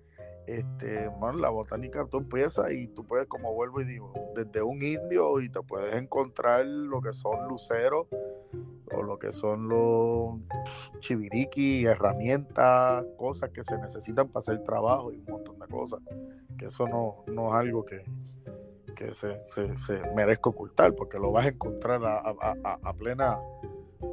[0.60, 5.40] este, la botánica tú empiezas y tú puedes, como vuelvo y digo, desde un indio
[5.40, 8.08] y te puedes encontrar lo que son luceros
[8.94, 10.40] o lo que son los
[11.00, 16.00] chiviriqui, herramientas, cosas que se necesitan para hacer trabajo y un montón de cosas.
[16.58, 18.04] Que eso no, no es algo que,
[18.96, 23.40] que se, se, se, merezca ocultar, porque lo vas a encontrar a, a, a, plena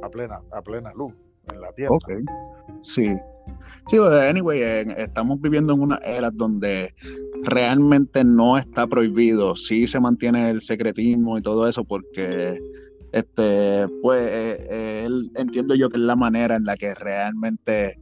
[0.01, 1.13] a plena a plena luz
[1.51, 1.95] en la tierra.
[1.95, 2.23] Okay.
[2.81, 3.13] Sí.
[3.89, 4.61] Sí, anyway,
[4.97, 6.93] estamos viviendo en una era donde
[7.43, 12.59] realmente no está prohibido, sí se mantiene el secretismo y todo eso porque
[13.11, 17.97] este pues eh, entiendo yo que es la manera en la que realmente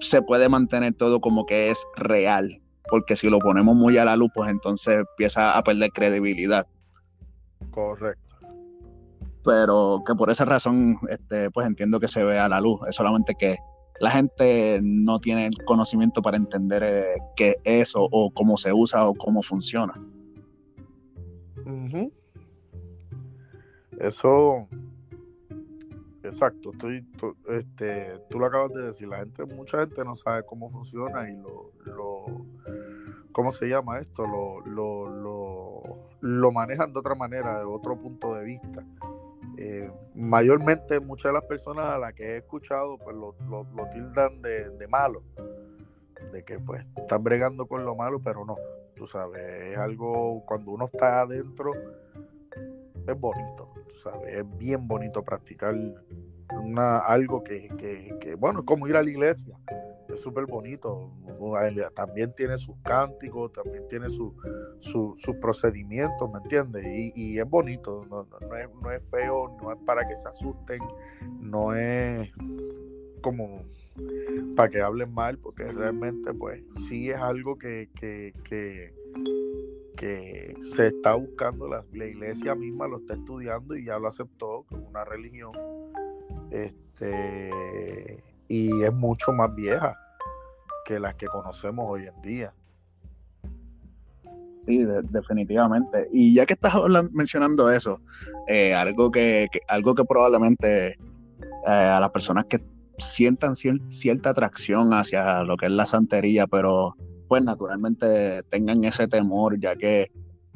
[0.00, 4.16] se puede mantener todo como que es real, porque si lo ponemos muy a la
[4.16, 6.66] luz, pues entonces empieza a perder credibilidad.
[7.70, 8.36] Correcto.
[9.44, 12.96] Pero que por esa razón, este, pues entiendo que se ve a la luz, es
[12.96, 13.56] solamente que
[14.00, 19.06] la gente no tiene el conocimiento para entender eh, qué es o, cómo se usa
[19.06, 19.92] o cómo funciona.
[23.98, 24.66] Eso,
[26.22, 26.88] exacto, tú,
[27.48, 31.36] este, tú lo acabas de decir, la gente, mucha gente no sabe cómo funciona y
[31.36, 32.46] lo, lo
[33.32, 34.26] ¿cómo se llama esto?
[34.26, 35.82] Lo, lo, lo,
[36.20, 38.82] lo manejan de otra manera, de otro punto de vista.
[39.62, 43.34] Eh, mayormente muchas de las personas a las que he escuchado pues lo,
[43.92, 45.22] tildan de, malo,
[46.32, 48.56] de que pues están bregando con lo malo, pero no,
[48.96, 49.42] tú sabes,
[49.72, 51.74] es algo, cuando uno está adentro,
[53.06, 55.74] es bonito, tú sabes, es bien bonito practicar
[56.52, 57.68] una, algo que,
[58.20, 59.56] que, bueno, es como ir a la iglesia,
[60.08, 61.10] es súper bonito.
[61.94, 64.34] También tiene sus cánticos, también tiene sus
[64.80, 66.84] su, procedimientos, ¿me entiendes?
[67.14, 68.26] Y, es bonito, no,
[68.92, 70.80] es, feo, no es para que se asusten,
[71.40, 72.30] no es
[73.22, 73.62] como
[74.56, 78.94] para que hablen mal, porque realmente pues sí es algo que, que, que,
[80.74, 85.04] se está buscando, la, iglesia misma lo está estudiando y ya lo aceptó como una
[85.04, 85.52] religión.
[86.50, 89.96] Este, y es mucho más vieja
[90.84, 92.54] que las que conocemos hoy en día.
[94.66, 96.08] Sí, definitivamente.
[96.12, 96.74] Y ya que estás
[97.12, 98.00] mencionando eso,
[98.46, 100.96] eh, algo que, algo que probablemente eh,
[101.66, 102.60] a las personas que
[102.98, 106.94] sientan cierta atracción hacia lo que es la santería, pero
[107.28, 110.10] pues naturalmente tengan ese temor, ya que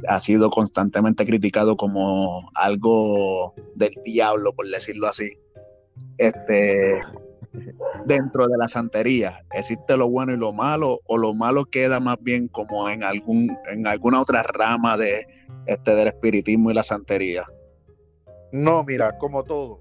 [0.09, 5.39] ha sido constantemente criticado como algo del diablo, por decirlo así.
[6.19, 7.01] Este,
[8.07, 9.45] dentro de la santería?
[9.53, 13.57] ¿Existe lo bueno y lo malo o lo malo queda más bien como en algún
[13.71, 15.27] en alguna otra rama de
[15.67, 17.45] este del espiritismo y la santería?
[18.53, 19.81] No, mira, como todo,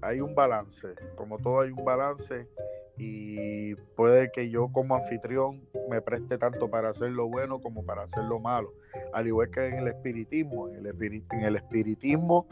[0.00, 2.48] hay un balance, como todo hay un balance
[2.96, 8.02] y puede que yo como anfitrión me preste tanto para hacer lo bueno como para
[8.02, 8.72] hacer lo malo.
[9.12, 12.46] Al igual que en el espiritismo, en el, en el espiritismo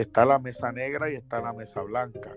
[0.00, 2.36] está la mesa negra y está la mesa blanca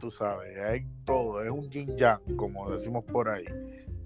[0.00, 3.44] tú sabes, hay todo, es un yin yang, como decimos por ahí.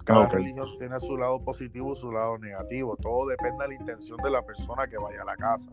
[0.03, 2.95] Cada religión tiene su lado positivo y su lado negativo.
[2.95, 5.71] Todo depende de la intención de la persona que vaya a la casa,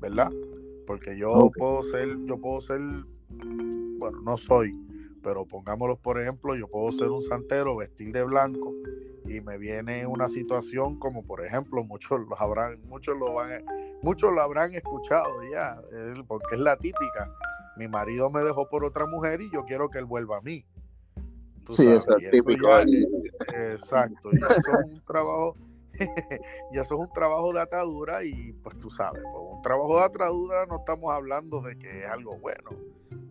[0.00, 0.30] ¿verdad?
[0.86, 2.80] Porque yo puedo ser, yo puedo ser,
[3.98, 4.74] bueno, no soy,
[5.22, 8.72] pero pongámoslo por ejemplo, yo puedo ser un santero, vestir de blanco
[9.26, 13.62] y me viene una situación como por ejemplo, muchos lo habrán, muchos lo van,
[14.02, 15.80] muchos lo habrán escuchado ya,
[16.26, 17.30] porque es la típica
[17.80, 20.64] mi marido me dejó por otra mujer y yo quiero que él vuelva a mí.
[21.70, 22.68] sí, eso es típico.
[23.54, 25.56] exacto, y eso es un trabajo,
[26.72, 30.04] y eso es un trabajo de atadura y pues tú sabes, pues, un trabajo de
[30.04, 32.70] atadura no estamos hablando de que es algo bueno,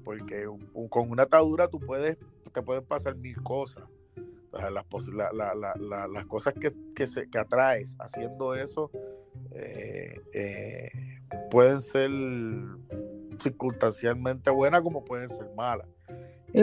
[0.03, 0.47] porque
[0.89, 2.17] con una atadura tú puedes,
[2.51, 3.83] te pueden pasar mil cosas.
[4.51, 8.89] las, las cosas que, que, se, que atraes haciendo eso
[9.51, 10.89] eh, eh,
[11.49, 12.11] pueden ser
[13.41, 15.87] circunstancialmente buena como pueden ser malas.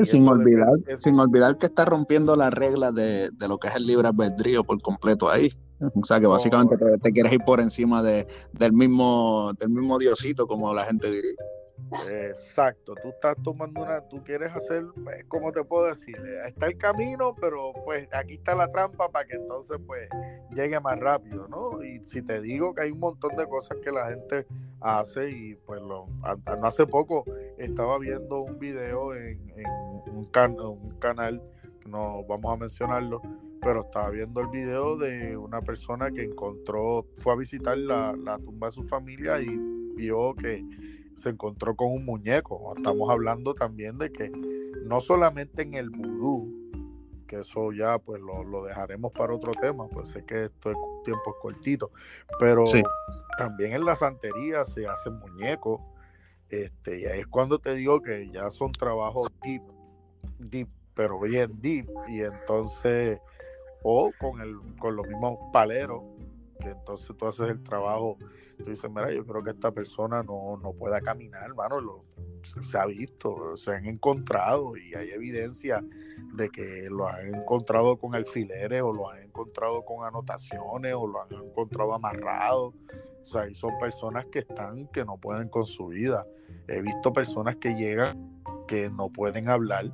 [0.04, 4.08] sin olvidar, sin olvidar que está rompiendo las reglas de, lo que es el libre
[4.08, 5.50] albedrío por completo ahí.
[5.94, 10.46] O sea que básicamente te, quieres ir por encima de, del mismo, del mismo diosito,
[10.46, 11.34] como la gente diría.
[12.08, 16.16] Exacto, tú estás tomando una, tú quieres hacer, pues, ¿cómo te puedo decir?
[16.46, 20.08] Está el camino, pero pues aquí está la trampa para que entonces pues
[20.54, 21.82] llegue más rápido, ¿no?
[21.84, 24.46] Y si te digo que hay un montón de cosas que la gente
[24.80, 27.24] hace y pues lo, no hace poco
[27.58, 29.40] estaba viendo un video en,
[30.12, 31.42] un, un canal,
[31.86, 33.22] no vamos a mencionarlo,
[33.60, 38.38] pero estaba viendo el video de una persona que encontró, fue a visitar la, la
[38.38, 39.56] tumba de su familia y
[39.96, 40.64] vio que
[41.16, 42.74] se encontró con un muñeco.
[42.76, 44.30] Estamos hablando también de que
[44.84, 46.66] no solamente en el vudú,
[47.26, 51.34] que eso ya pues lo, dejaremos para otro tema, pues sé que esto es tiempo
[51.34, 51.90] es cortito,
[52.38, 52.64] pero
[53.38, 55.80] también en la santería se hacen muñecos,
[56.48, 59.62] este, y ahí es cuando te digo que ya son trabajos deep,
[60.38, 63.18] deep, pero bien deep, y entonces,
[63.82, 66.02] o con el, con los mismos paleros,
[66.60, 68.18] que entonces tú haces el trabajo
[68.58, 72.04] yo creo que esta persona no, no pueda caminar, hermano, lo,
[72.62, 75.84] se ha visto, se han encontrado y hay evidencia
[76.34, 81.22] de que lo han encontrado con alfileres o lo han encontrado con anotaciones o lo
[81.22, 82.74] han encontrado amarrado.
[83.20, 86.26] O sea, y son personas que están, que no pueden con su vida.
[86.68, 89.92] He visto personas que llegan que no pueden hablar.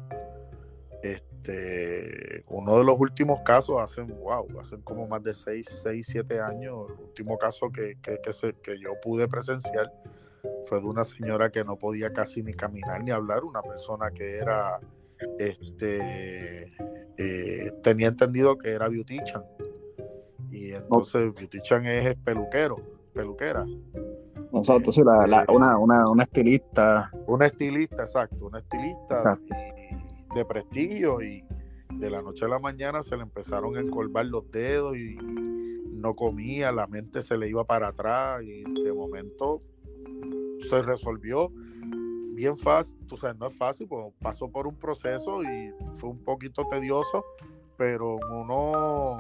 [1.02, 6.06] Este, este, uno de los últimos casos, hacen, wow, hacen como más de 6, 6
[6.08, 8.20] 7 años, el último caso que, que,
[8.62, 9.92] que, yo pude presenciar
[10.64, 14.38] fue de una señora que no podía casi ni caminar ni hablar, una persona que
[14.38, 14.78] era,
[15.38, 16.72] este,
[17.16, 19.44] eh, tenía entendido que era beautician.
[20.50, 22.76] Y entonces beautician es peluquero,
[23.12, 23.66] peluquera.
[24.54, 27.10] Exacto, sí, la, eh, una, una, una, estilista.
[27.26, 29.38] Una estilista, exacto, una estilista
[30.34, 31.44] de prestigio y
[31.90, 35.16] de la noche a la mañana se le empezaron a encorvar los dedos y
[35.92, 39.62] no comía, la mente se le iba para atrás y de momento
[40.68, 41.52] se resolvió
[42.34, 46.24] bien fácil, tú sabes, no es fácil, pues pasó por un proceso y fue un
[46.24, 47.24] poquito tedioso,
[47.76, 49.18] pero en uno,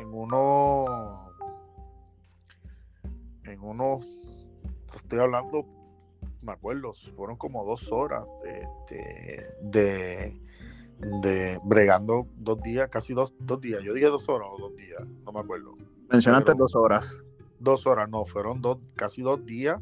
[0.00, 1.30] en uno,
[3.44, 4.00] en uno,
[4.94, 5.66] estoy hablando
[6.42, 10.40] me acuerdo, fueron como dos horas este, de,
[11.22, 13.82] de, bregando dos días, casi dos, dos días.
[13.82, 15.76] Yo dije dos horas o dos días, no me acuerdo.
[16.10, 17.18] Mencionaste dos horas.
[17.58, 19.80] Dos horas, no, fueron dos, casi dos días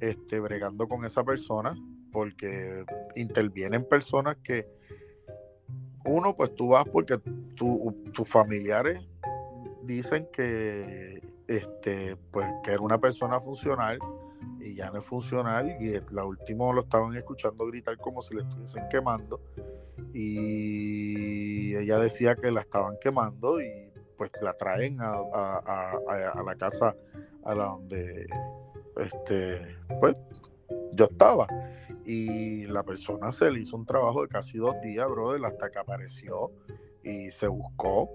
[0.00, 1.76] este, bregando con esa persona,
[2.12, 2.84] porque
[3.16, 4.68] intervienen personas que,
[6.04, 7.18] uno, pues tú vas porque
[7.56, 9.04] tus familiares
[9.82, 13.98] dicen que, este, pues, que era una persona funcional
[14.68, 18.42] y ya no es funcional y la última lo estaban escuchando gritar como si le
[18.42, 19.40] estuviesen quemando
[20.12, 25.22] y ella decía que la estaban quemando y pues la traen a,
[26.44, 26.94] la casa
[27.44, 28.26] a la donde
[28.96, 30.16] este pues
[30.92, 31.46] yo estaba.
[32.04, 35.78] Y la persona se le hizo un trabajo de casi dos días, brother, hasta que
[35.78, 36.50] apareció
[37.02, 38.08] y se buscó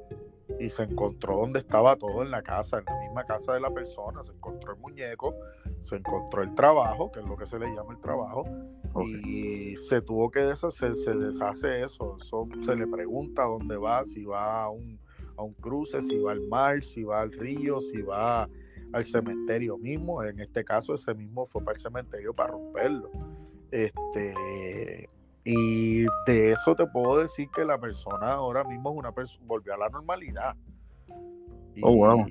[0.59, 3.71] y se encontró donde estaba todo en la casa, en la misma casa de la
[3.71, 5.33] persona, se encontró el muñeco,
[5.79, 8.45] se encontró el trabajo, que es lo que se le llama el trabajo,
[9.25, 14.25] y se tuvo que deshacer, se deshace eso, eso se le pregunta dónde va, si
[14.25, 14.99] va a un,
[15.37, 18.49] a un cruce, si va al mar, si va al río, si va
[18.91, 23.09] al cementerio mismo, en este caso ese mismo fue para el cementerio para romperlo.
[23.71, 25.09] Este,
[25.43, 29.73] y de eso te puedo decir que la persona ahora mismo es una persona, volvió
[29.73, 30.55] a la normalidad.
[31.81, 32.25] oh, wow.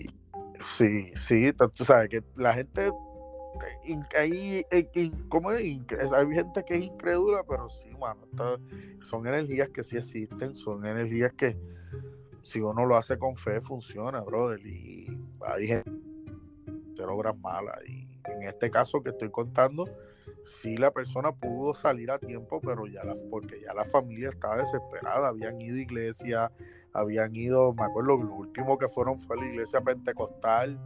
[0.61, 2.90] Sí, sí, tú sabes que la gente,
[4.16, 4.64] hay,
[5.29, 5.61] ¿cómo es?
[6.12, 8.27] hay gente que es incrédula, pero sí, mano,
[9.03, 11.57] son energías que sí existen, son energías que
[12.42, 14.61] si uno lo hace con fe funciona, brother.
[14.66, 15.90] Y hay gente
[16.96, 17.79] que obras malas.
[17.87, 19.87] Y en este caso que estoy contando,
[20.44, 24.59] sí la persona pudo salir a tiempo, pero ya la, porque ya la familia estaba
[24.59, 26.52] desesperada, habían ido a iglesia,
[26.92, 30.78] habían ido, me acuerdo, lo último que fueron fue la iglesia pentecostal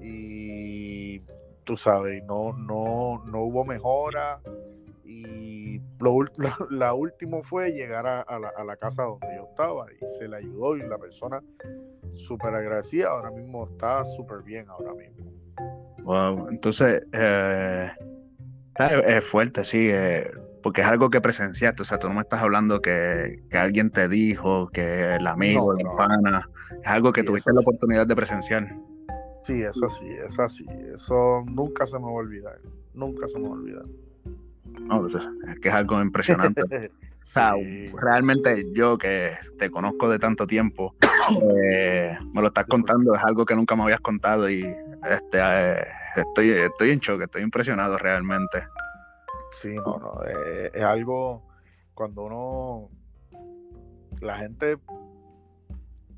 [0.00, 1.20] y
[1.64, 4.40] tú sabes, no, no, no hubo mejora
[5.04, 6.24] y lo,
[6.70, 10.36] la, último fue llegar a, la, a, la, casa donde yo estaba y se le
[10.36, 11.42] ayudó y la persona
[12.14, 15.32] súper agradecida, ahora mismo está súper bien ahora mismo.
[16.02, 17.90] Wow, entonces, eh,
[18.78, 20.30] es, fuerte, sí, eh,
[20.62, 24.08] porque es algo que presenciaste, o sea, tú no me estás hablando que, alguien te
[24.08, 26.50] dijo, que el amigo, la pana,
[26.82, 28.76] es algo que tuviste la oportunidad de presenciar.
[29.42, 30.64] Sí, eso sí, es así,
[30.94, 32.58] eso nunca se me va a olvidar,
[32.94, 33.84] nunca se me va a olvidar.
[34.80, 36.62] No, es que es algo impresionante.
[37.24, 37.54] O sea,
[38.00, 40.94] realmente yo que te conozco de tanto tiempo,
[41.66, 44.62] eh, me lo estás contando, es algo que nunca me habías contado y
[45.08, 45.86] este, eh,
[46.16, 48.66] estoy, estoy en shock, estoy impresionado realmente.
[49.52, 50.20] Sí, no, no.
[50.26, 51.42] Eh, es algo
[51.94, 52.90] cuando uno.
[54.20, 54.78] La gente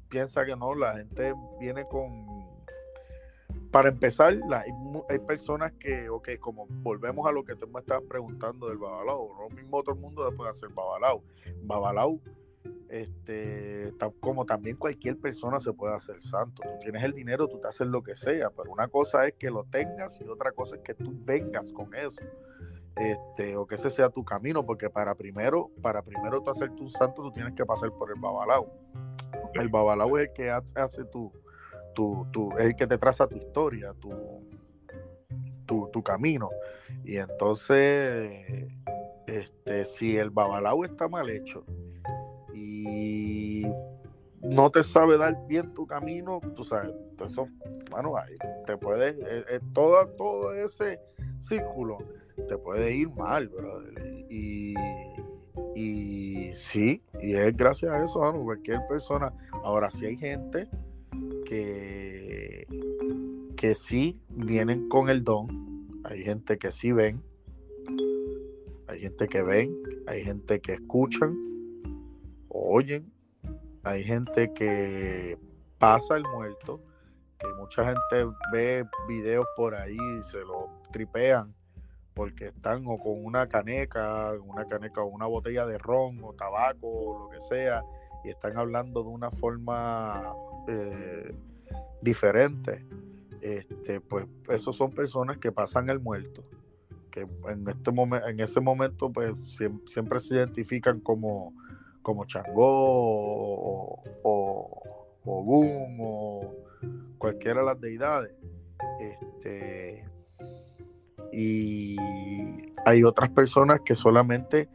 [0.08, 2.46] piensa que no, la gente viene con.
[3.70, 4.38] Para empezar,
[5.08, 9.36] hay, personas que, ok, como volvemos a lo que tú me estabas preguntando del babalao,
[9.38, 11.22] no mismo todo el mundo después de hacer babalao.
[11.62, 12.20] Babalao
[12.88, 16.62] este, como también cualquier persona se puede hacer santo.
[16.62, 19.50] Tú tienes el dinero, tú te haces lo que sea, pero una cosa es que
[19.50, 22.20] lo tengas y otra cosa es que tú vengas con eso.
[22.96, 26.90] Este, o que ese sea tu camino, porque para primero, para primero tú hacerte un
[26.90, 28.72] santo, tú tienes que pasar por el babalao.
[29.54, 31.30] El babalao es el que hace, tu,
[31.94, 34.10] tu, tu, es el que te traza tu historia, tu,
[35.66, 36.48] tu, tu camino.
[37.04, 38.70] Y entonces,
[39.26, 41.64] este, si el babalao está mal hecho,
[44.42, 46.92] no te sabe dar bien tu camino, tú sabes,
[47.24, 47.48] eso,
[47.90, 48.14] bueno,
[48.66, 51.00] te puede, eh, eh, todo, todo ese
[51.38, 51.98] círculo
[52.48, 54.26] te puede ir mal, brother.
[54.30, 54.74] Y,
[55.74, 59.32] y sí, y es gracias a eso, cualquier persona.
[59.64, 60.68] Ahora, sí hay gente
[61.44, 62.66] que,
[63.56, 67.22] que sí vienen con el don, hay gente que sí ven,
[68.86, 69.74] hay gente que ven,
[70.06, 71.36] hay gente que escuchan,
[72.76, 73.12] oyen.
[73.82, 75.38] Hay gente que
[75.78, 76.82] pasa el muerto,
[77.38, 81.54] que mucha gente ve videos por ahí y se lo tripean
[82.14, 86.88] porque están o con una caneca, una caneca o una botella de ron o tabaco
[86.88, 87.82] o lo que sea,
[88.24, 90.34] y están hablando de una forma
[90.66, 91.34] eh,
[92.00, 92.86] diferente.
[93.42, 96.42] Este, pues esos son personas que pasan el muerto,
[97.10, 99.34] que en este momento, en ese momento, pues
[99.84, 101.52] siempre se identifican como
[102.06, 104.82] como Changó o, o,
[105.24, 106.54] o
[107.18, 108.32] cualquiera de las deidades.
[109.00, 110.04] Este,
[111.32, 111.96] y
[112.84, 114.68] hay otras personas que solamente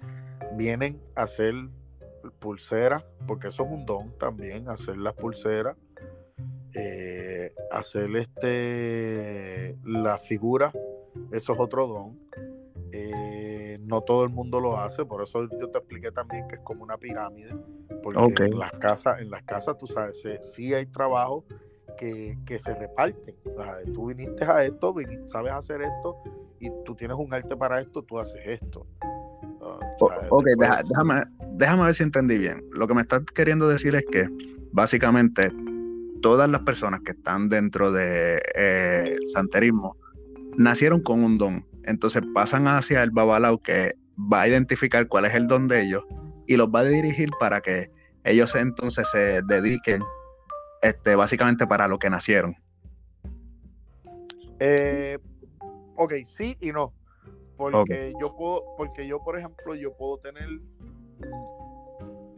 [0.57, 1.53] vienen a hacer
[2.39, 5.77] pulseras, porque eso es un don también, hacer las pulseras,
[6.73, 10.73] eh, hacer este la figura,
[11.31, 12.19] eso es otro don.
[12.91, 13.50] Eh,
[13.85, 16.83] no todo el mundo lo hace, por eso yo te expliqué también que es como
[16.83, 17.55] una pirámide,
[18.03, 20.21] porque en las casas, en las casas, tú sabes,
[20.53, 21.45] sí hay trabajo
[21.97, 23.35] que, se reparten.
[23.93, 26.17] tú viniste a esto, sabes hacer esto,
[26.59, 28.85] y tú tienes un arte para esto, tú haces esto.
[29.61, 29.79] Ah,
[30.29, 30.45] ok,
[30.87, 31.23] déjame,
[31.53, 32.63] déjame ver si entendí bien.
[32.71, 34.27] Lo que me estás queriendo decir es que
[34.71, 35.51] básicamente
[36.21, 39.97] todas las personas que están dentro de eh, santerismo
[40.57, 43.95] nacieron con un don entonces pasan hacia el Babalao que
[44.31, 46.05] va a identificar cuál es el don de ellos
[46.47, 47.89] y los va a dirigir para que
[48.23, 50.01] ellos entonces se dediquen
[50.81, 52.55] este, básicamente para lo que nacieron.
[54.59, 55.17] Eh,
[55.95, 56.93] ok, sí y no.
[57.57, 60.47] Porque yo puedo, porque yo, por ejemplo, yo puedo tener,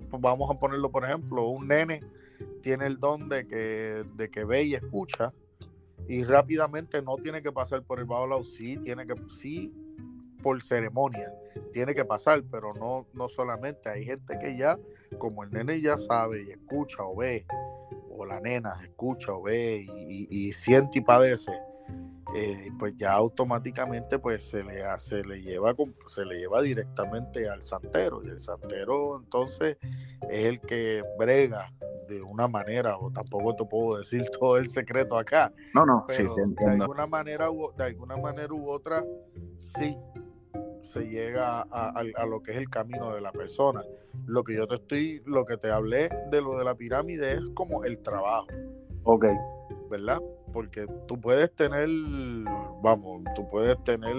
[0.09, 2.01] pues vamos a ponerlo, por ejemplo, un nene
[2.61, 5.33] tiene el don de que, de que ve y escucha,
[6.07, 9.73] y rápidamente no tiene que pasar por el bajo sí, tiene que, sí,
[10.41, 11.33] por ceremonia,
[11.71, 14.77] tiene que pasar, pero no, no solamente, hay gente que ya,
[15.17, 17.45] como el nene ya sabe y escucha o ve,
[18.09, 21.51] o la nena escucha o ve y, siente y padece,
[22.35, 25.75] eh, pues ya automáticamente pues se le, se le lleva
[26.07, 29.77] se le lleva directamente al santero y el santero entonces
[30.31, 31.71] es el que brega
[32.07, 35.51] de una manera, o tampoco te puedo decir todo el secreto acá.
[35.73, 39.03] No, no, sí, sí, de alguna manera u, de alguna manera u otra,
[39.77, 39.97] sí
[40.93, 43.83] se llega a, lo que es el camino de la persona.
[44.27, 47.49] Lo que yo te estoy, lo que te hablé de lo de la pirámide es
[47.49, 48.47] como el trabajo.
[49.03, 49.25] Ok.
[49.89, 50.21] ¿Verdad?
[50.51, 51.89] Porque tú puedes tener,
[52.83, 54.15] vamos, tú puedes tener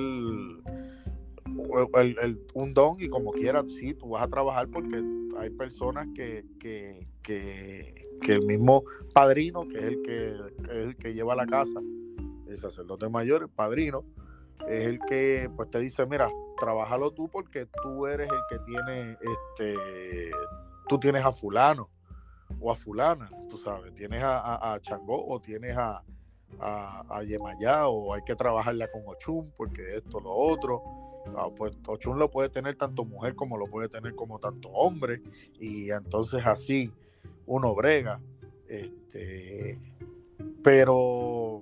[2.55, 5.03] un don y como quieras, sí, tú vas a trabajar porque
[5.39, 10.37] hay personas que, que, que, el mismo padrino, que es el que,
[10.71, 11.81] el que lleva la casa,
[12.47, 14.05] el sacerdote mayor, el padrino,
[14.69, 19.11] es el que pues te dice, mira, trabájalo tú porque tú eres el que tiene,
[19.13, 20.31] este,
[20.89, 21.91] tú tienes a fulano
[22.61, 26.03] o a fulana, tú sabes, tienes a, a, Changó o tienes a,
[26.61, 30.83] a, a, Yemayá o hay que trabajarla con Ochun porque esto, lo otro.
[31.37, 35.23] Ah, pues Ochun lo puede tener tanto mujer como lo puede tener como tanto hombre
[35.59, 36.93] y entonces así
[37.47, 38.21] uno brega.
[38.69, 39.79] Este,
[40.63, 41.61] pero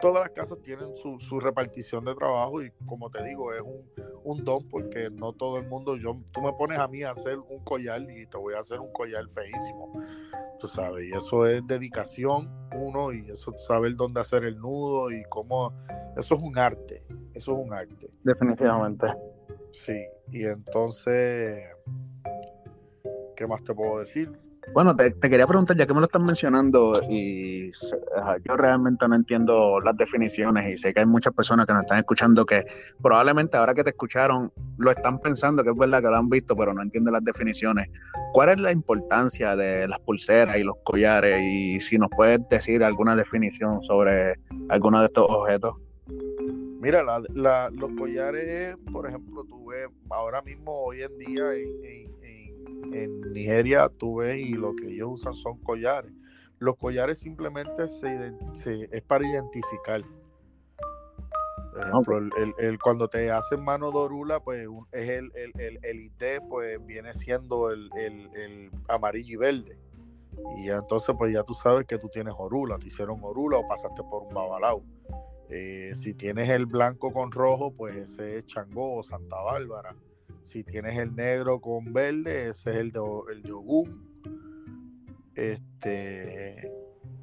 [0.00, 3.84] todas las casas tienen su, repartición de trabajo y como te digo, es un,
[4.24, 7.38] un, don porque no todo el mundo, yo, tú me pones a mí a hacer
[7.38, 9.92] un collar y te voy a hacer un collar feísimo,
[10.58, 15.22] tú sabes, y eso es dedicación, uno, y eso saber dónde hacer el nudo y
[15.24, 15.72] cómo,
[16.16, 17.02] eso es un arte,
[17.34, 18.10] eso es un arte.
[18.22, 19.06] Definitivamente.
[19.72, 19.98] Sí,
[20.30, 21.68] y entonces,
[23.36, 24.45] ¿qué más te puedo decir?
[24.72, 27.70] Bueno, te, quería preguntar, ya que me lo están mencionando, y
[28.44, 32.00] yo realmente no entiendo las definiciones y sé que hay muchas personas que nos están
[32.00, 32.64] escuchando que
[33.00, 36.54] probablemente ahora que te escucharon lo están pensando que es verdad que lo han visto,
[36.56, 37.88] pero no entienden las definiciones.
[38.32, 41.42] ¿Cuál es la importancia de las pulseras y los collares?
[41.42, 44.34] Y si nos puedes decir alguna definición sobre
[44.68, 45.76] alguno de estos objetos.
[46.80, 52.35] Mira, los collares, por ejemplo, tú ves ahora mismo, hoy en día, en
[53.32, 56.12] Nigeria tú ves y lo que ellos usan son collares.
[56.58, 58.34] Los collares simplemente se,
[58.90, 60.02] es para identificar.
[61.72, 62.18] Por ejemplo,
[62.58, 67.70] el, cuando te hacen mano dorula, pues es el, el, el, ID, pues viene siendo
[67.70, 67.90] el,
[68.88, 69.78] amarillo y verde.
[70.56, 74.02] Y entonces, pues ya tú sabes que tú tienes orula, te hicieron orula o pasaste
[74.02, 74.82] por un babalao.
[75.50, 79.94] Eh, si tienes el blanco con rojo, pues ese es Changó o Santa Bárbara.
[80.46, 83.00] Si tienes el negro con verde, ese es el de
[83.32, 83.88] el yogur.
[85.34, 86.72] Este,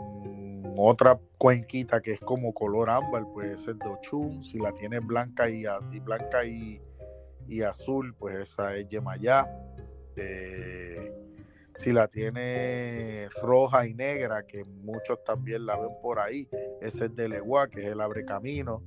[0.77, 5.49] otra cuenquita que es como color ámbar, pues ese es de Si la tienes blanca
[5.49, 5.63] y,
[6.01, 6.81] blanca y,
[7.61, 9.49] azul, pues esa es Yemayá.
[10.17, 11.13] Eh,
[11.75, 16.47] si la tiene roja y negra, que muchos también la ven por ahí,
[16.81, 18.83] ese es de Legua, que es el abre camino.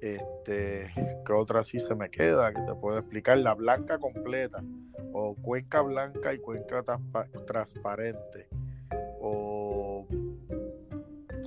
[0.00, 0.92] Este,
[1.26, 4.62] que otra sí se me queda, que te puedo explicar, la blanca completa,
[5.12, 6.84] o cuenca blanca y cuenca
[7.46, 8.48] transparente,
[9.20, 10.06] o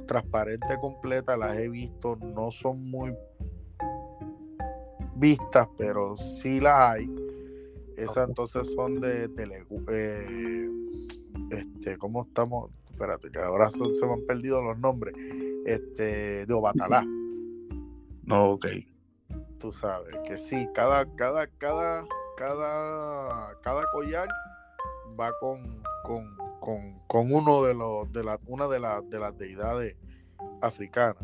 [0.06, 3.16] transparente completa, las he visto, no son muy
[5.16, 7.21] vistas, pero sí las hay
[8.04, 9.26] esas entonces son de,
[9.90, 10.70] eh,
[11.50, 12.72] este, ¿cómo estamos?
[12.92, 15.16] Espérate, que ahora se me han perdido los nombres.
[15.66, 17.04] Este, de Obatalá.
[18.24, 18.68] No, ok.
[19.60, 24.28] Tú sabes que sí, cada, cada, cada, cada, cada collar
[25.20, 25.84] va con,
[27.08, 28.80] con, uno de los, de la, una de,
[29.10, 29.96] de las deidades
[30.62, 31.24] africanas.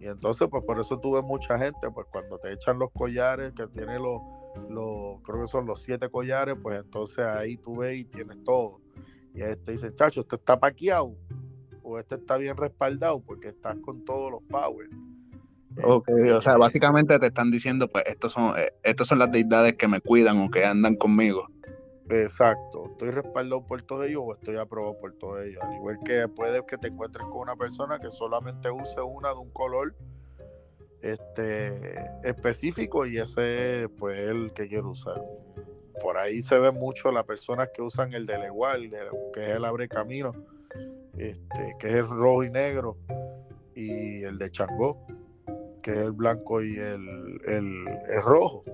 [0.00, 3.66] Y entonces, pues por eso tuve mucha gente, pues cuando te echan los collares que
[3.68, 4.20] tiene los
[4.68, 8.80] los, creo que son los siete collares, pues entonces ahí tú ves y tienes todo.
[9.34, 11.14] Y este dice, chacho, esto está paqueado
[11.82, 14.88] o este está bien respaldado porque estás con todos los power.
[15.84, 19.76] Ok, o sea, básicamente te están diciendo, pues, estos son, eh, estos son las deidades
[19.76, 21.46] que me cuidan o que andan conmigo.
[22.10, 25.62] Exacto, estoy respaldado por todos ellos o estoy aprobado por todos ellos.
[25.62, 29.38] Al igual que puede que te encuentres con una persona que solamente use una de
[29.38, 29.94] un color
[31.02, 31.94] este
[32.24, 35.22] específico y ese pues el que quiero usar.
[36.02, 38.90] Por ahí se ve mucho las personas que usan el del igual,
[39.32, 40.32] que es el abre camino,
[41.16, 42.96] este, que es el rojo y negro,
[43.74, 45.06] y el de Changó,
[45.82, 48.64] que es el blanco y el, el, rojo.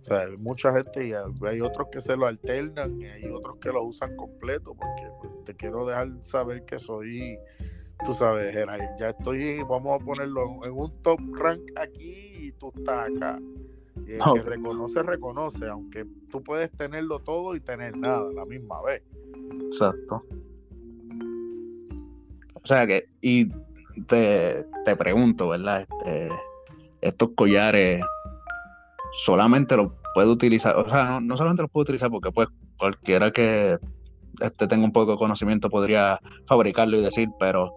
[0.00, 3.58] O sea, hay mucha gente y hay otros que se lo alternan y hay otros
[3.58, 7.38] que lo usan completo, porque pues, te quiero dejar saber que soy
[8.04, 12.72] tú sabes, Gerard, ya estoy, vamos a ponerlo en un top rank aquí y tú
[12.76, 13.38] estás acá.
[14.06, 18.44] Y el que reconoce, reconoce, aunque tú puedes tenerlo todo y tener nada a la
[18.46, 19.02] misma vez.
[19.66, 20.22] Exacto.
[22.54, 23.48] O sea que, y
[24.06, 24.66] te,
[24.98, 25.82] pregunto, ¿verdad?
[25.82, 26.28] Este,
[27.00, 28.04] estos collares
[29.24, 33.30] solamente los puedo utilizar, o sea, no, no solamente los puedo utilizar porque pues cualquiera
[33.30, 33.78] que
[34.40, 37.72] este, tenga un poco de conocimiento podría fabricarlo y decir, pero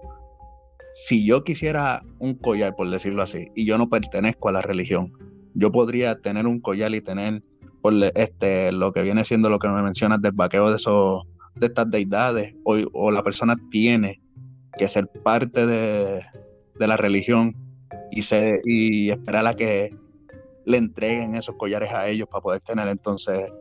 [0.93, 5.14] si yo quisiera un collar, por decirlo así, y yo no pertenezco a la religión,
[5.53, 7.41] yo podría tener un collar y tener
[8.16, 11.24] este, lo que viene siendo lo que me mencionas del vaqueo de, esos,
[11.55, 14.22] de estas deidades, o, la persona tiene
[14.78, 16.22] que ser parte de,
[16.80, 17.55] la religión
[18.12, 19.95] y, se, y esperar a que
[20.66, 23.51] le entreguen esos collares a ellos para poder tener entonces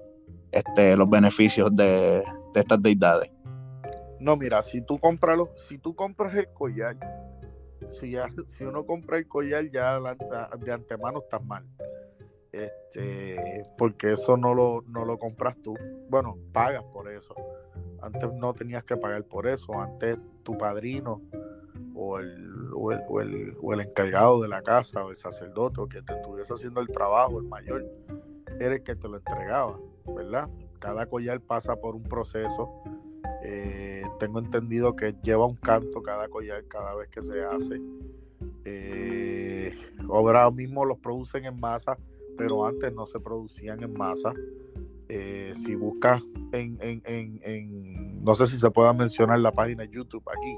[0.52, 2.22] este, los beneficios de,
[2.52, 3.30] de estas deidades.
[4.18, 6.96] No, mira, si tú compras si tú compras el collar,
[7.98, 9.98] si ya, si uno compra el collar ya
[10.58, 11.64] de antemano estás mal.
[12.52, 15.74] Este, porque eso no lo, no lo compras tú.
[16.08, 17.34] Bueno, pagas por eso.
[18.02, 19.78] Antes no tenías que pagar por eso.
[19.78, 21.22] Antes tu padrino
[21.94, 26.14] o el, o el, o el, encargado de la casa o el sacerdote que te
[26.14, 27.86] estuviese haciendo el trabajo, el mayor,
[28.58, 30.48] era el que te lo entregaba, ¿verdad?
[30.80, 32.82] Cada collar pasa por un proceso
[33.42, 37.80] Eh, tengo entendido que lleva un canto cada collar cada vez que se hace.
[38.64, 39.74] Eh,
[40.10, 41.96] ahora mismo los producen en masa,
[42.36, 44.34] pero antes no se producían en masa.
[45.08, 46.22] Eh, si buscas
[46.52, 47.02] en, en,
[47.42, 50.56] en, no sé si se pueda mencionar la página de YouTube aquí.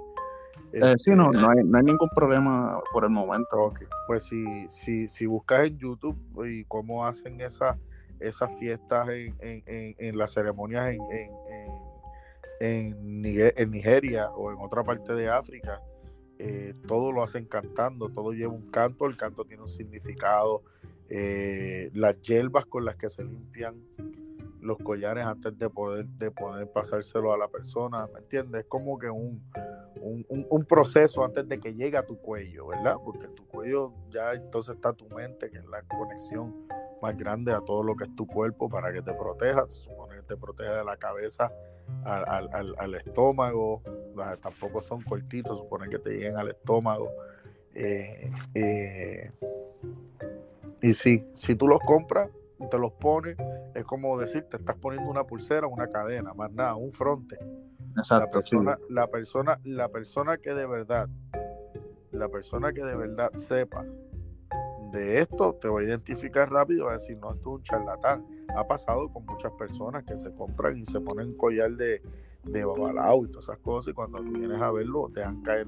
[0.73, 3.73] Eh, sí, no, no hay, no hay, ningún problema por el momento.
[4.07, 6.17] Pues si, si, si buscas en YouTube
[6.47, 7.79] y cómo hacen esas
[8.23, 10.97] esas fiestas en, en, en, las ceremonias
[12.61, 15.83] en, Nigeria o en otra parte de África,
[16.39, 20.63] eh, todo lo hacen cantando, todo lleva un canto, el canto tiene un significado,
[21.09, 23.83] eh, las hierbas con las que se limpian
[24.61, 28.63] los collares antes de poder, de poder pasárselo a la persona, ¿me entiendes?
[28.63, 29.43] Es como que un,
[30.01, 32.97] un, proceso antes de que llegue a tu cuello, ¿verdad?
[33.05, 36.67] Porque tu cuello ya entonces está tu mente, que es la conexión
[37.03, 40.23] más grande a todo lo que es tu cuerpo para que te proteja, supone que
[40.23, 41.53] te protege de la cabeza
[42.05, 42.49] al,
[42.79, 43.83] al, estómago,
[44.41, 47.11] tampoco son cortitos, supone que te lleguen al estómago.
[47.75, 49.31] Eh, eh,
[50.81, 52.31] y sí, si tú los compras,
[52.71, 53.37] te los pones,
[53.75, 57.37] es como decir, te estás poniendo una pulsera, una cadena, más nada, un fronte.
[58.11, 61.09] la persona, la persona, la persona que de verdad,
[62.13, 63.85] la persona que de verdad sepa
[64.93, 68.27] de esto, te va a identificar rápido, va a decir, no, esto es un charlatán.
[68.55, 72.03] Ha pasado con muchas personas que se compran y se ponen collar de,
[72.45, 75.67] de babalao y todas esas cosas, y cuando tú vienes a verlo, te dejan caer,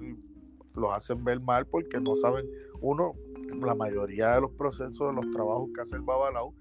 [0.75, 2.47] los hacen ver mal porque no saben,
[2.81, 3.15] uno,
[3.61, 6.55] la mayoría de los procesos de los trabajos que hace el babalao,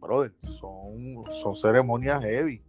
[0.00, 2.62] brother, son, son ceremonias heavy.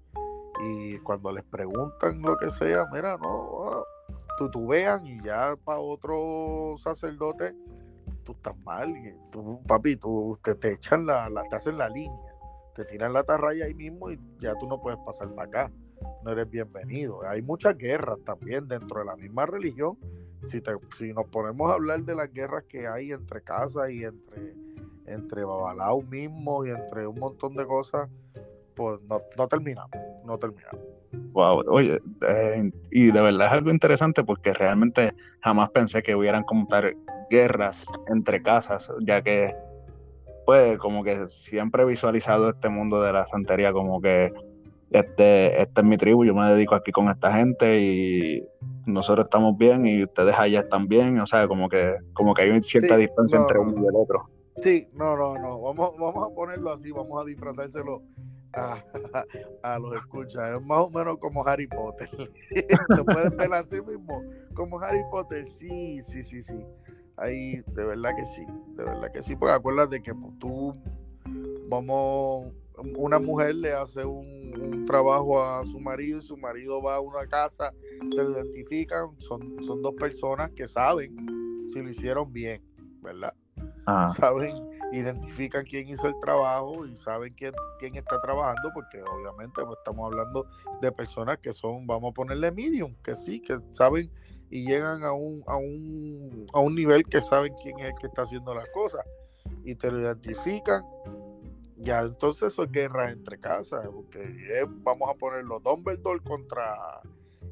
[0.60, 3.84] Y cuando les preguntan lo que sea, mira, no, ah,
[4.52, 7.56] tú vean y ya para otro sacerdote
[8.28, 8.94] tú estás mal,
[9.32, 12.36] tú, papi, tú te, te echan la, la, te hacen la línea,
[12.76, 15.72] te tiran la tarraya ahí mismo y ya tú no puedes pasar para acá,
[16.26, 17.26] no eres bienvenido.
[17.26, 19.98] Hay muchas guerras también dentro de la misma religión.
[20.48, 24.04] Si, te, si nos ponemos a hablar de las guerras que hay entre casas y
[24.04, 24.54] entre,
[25.06, 28.10] entre Babalao mismo y entre un montón de cosas,
[28.76, 30.82] pues no, no terminamos, no terminamos.
[31.32, 36.44] Wow, oye, eh, y de verdad es algo interesante porque realmente jamás pensé que hubieran
[36.44, 36.68] como
[37.30, 39.56] guerras entre casas, ya que,
[40.46, 44.34] pues, como que siempre he visualizado este mundo de la santería como que
[44.90, 48.48] este, este es mi tribu, yo me dedico aquí con esta gente y
[48.86, 52.64] nosotros estamos bien y ustedes allá están bien, o sea, como que, como que hay
[52.64, 54.30] cierta distancia entre uno y el otro.
[54.58, 58.02] Sí, no, no, no, vamos, vamos a ponerlo así, vamos a disfrazárselo
[58.54, 58.84] a,
[59.80, 60.56] los escuchas.
[60.56, 62.10] Es más o menos como Harry Potter.
[62.90, 64.24] ¿Lo puedes ver así mismo?
[64.54, 66.66] Como Harry Potter, sí, sí, sí, sí.
[67.18, 68.46] Ahí, de verdad que sí,
[68.76, 70.76] de verdad que sí, porque acuérdate que pues, tú,
[71.68, 72.54] vamos,
[72.96, 77.28] una mujer le hace un, trabajo a su marido y su marido va a una
[77.28, 77.74] casa,
[78.10, 81.14] se identifican, son, son dos personas que saben
[81.74, 82.64] si lo hicieron bien,
[83.02, 83.34] ¿verdad?
[83.86, 84.14] Ah.
[84.18, 89.78] Saben identifican quién hizo el trabajo y saben quién, quién está trabajando, porque obviamente pues,
[89.78, 90.46] estamos hablando
[90.82, 94.12] de personas que son, vamos a ponerle medium, que sí, que saben
[94.50, 98.08] y llegan a un, a un, a un nivel que saben quién es el que
[98.08, 99.06] está haciendo las cosas
[99.64, 100.84] y te lo identifican.
[101.78, 106.76] Ya entonces eso es guerra entre casas, porque vamos a ponerlo Dumbledore contra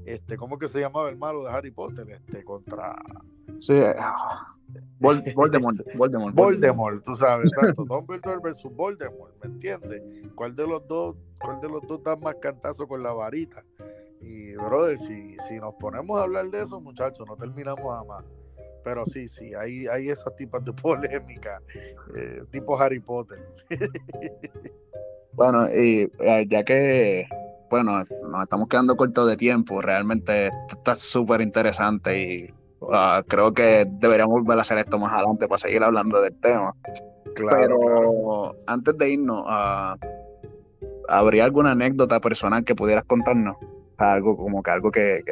[0.06, 2.08] este, ¿cómo que se llamaba el malo de Harry Potter?
[2.10, 2.96] Este, contra.
[3.60, 4.56] Sí, ah,
[5.00, 6.36] Voldemort, Voldemort.
[6.36, 7.86] Voldemort, tú sabes, exacto.
[7.86, 10.02] Dumbledore versus Voldemort, ¿me entiendes?
[10.36, 13.64] ¿Cuál de los dos, cuál de los dos da más cantazo con la varita?
[14.26, 18.26] Y, brother, si, si nos ponemos a hablar de eso, muchachos, no terminamos a más.
[18.84, 21.62] Pero sí, sí, hay, hay esas tipas de polémica,
[22.16, 23.40] eh, tipo Harry Potter.
[25.34, 27.28] bueno, y eh, ya que
[27.70, 29.82] bueno, nos estamos quedando cortos de tiempo.
[29.82, 32.54] Realmente esto está súper interesante y
[32.92, 36.74] ah, creo que deberíamos volver a hacer esto más adelante para seguir hablando del tema.
[37.36, 39.98] Pero antes de irnos, uh,
[41.10, 43.58] ¿habría alguna anécdota personal que pudieras contarnos?
[43.98, 45.24] Algo como que algo que,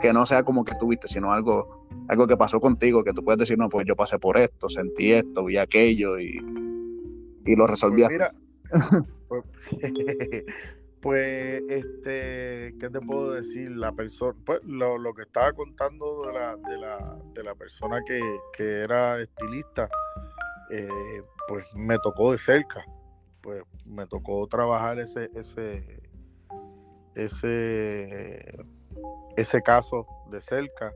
[0.00, 3.38] que, no sea como que tuviste, sino algo, algo que pasó contigo, que tú puedes
[3.38, 6.38] decir, no, pues yo pasé por esto, sentí esto, vi aquello y,
[7.44, 8.02] y lo resolví.
[9.28, 9.44] Pues mira,
[10.20, 10.44] pues,
[11.00, 13.70] Pues, este, ¿qué te puedo decir?
[13.70, 18.02] La persona, pues lo, lo, que estaba contando de la, de la, de la persona
[18.04, 18.20] que,
[18.52, 19.88] que era estilista,
[20.70, 22.84] eh, pues me tocó de cerca.
[23.42, 26.07] Pues me tocó trabajar ese, ese,
[27.24, 28.64] ese,
[29.36, 30.92] ese caso de cerca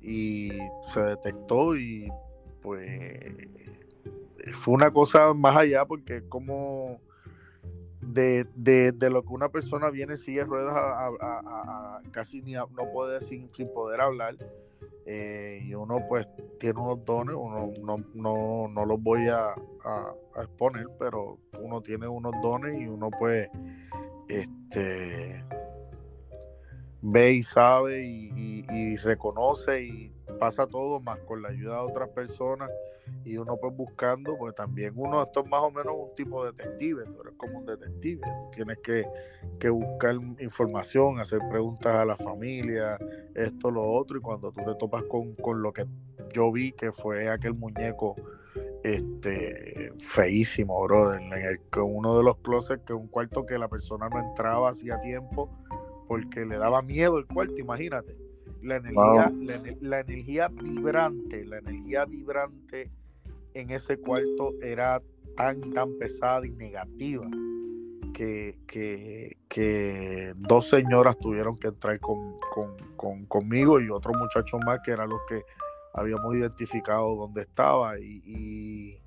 [0.00, 0.50] y
[0.92, 2.10] se detectó y
[2.62, 3.24] pues
[4.54, 7.00] fue una cosa más allá porque como
[8.00, 12.92] de, de, de, lo que una persona viene sigue ruedas a, a, casi ni no
[12.92, 14.36] puede sin, sin poder hablar
[15.06, 16.26] eh, y uno pues
[16.58, 19.54] tiene unos dones uno no, no, no los voy a,
[20.36, 23.48] exponer pero uno tiene unos dones y uno pues
[24.28, 25.44] este
[27.02, 32.70] ve y sabe y, reconoce y pasa todo más con la ayuda de otras personas
[33.24, 36.52] y uno pues buscando, pues también uno, esto es más o menos un tipo de
[36.52, 38.22] detective, tú eres como un detective,
[38.52, 39.06] tienes que,
[39.60, 42.98] que, buscar información, hacer preguntas a la familia,
[43.34, 45.86] esto, lo otro, y cuando tú te topas con, con lo que
[46.32, 48.16] yo vi que fue aquel muñeco
[48.94, 53.68] este feísimo, brother, en el que uno de los closets, que un cuarto que la
[53.68, 55.50] persona no entraba hacía tiempo,
[56.06, 58.16] porque le daba miedo el cuarto, imagínate.
[58.62, 59.32] La energía,
[59.80, 62.90] la, energía vibrante, la energía vibrante
[63.54, 65.02] en ese cuarto era
[65.36, 67.26] tan, tan pesada y negativa
[68.16, 72.38] que, que, dos señoras tuvieron que entrar con,
[73.28, 75.42] conmigo y otro muchacho más que eran los que
[75.96, 79.00] habíamos identificado dónde estaba y,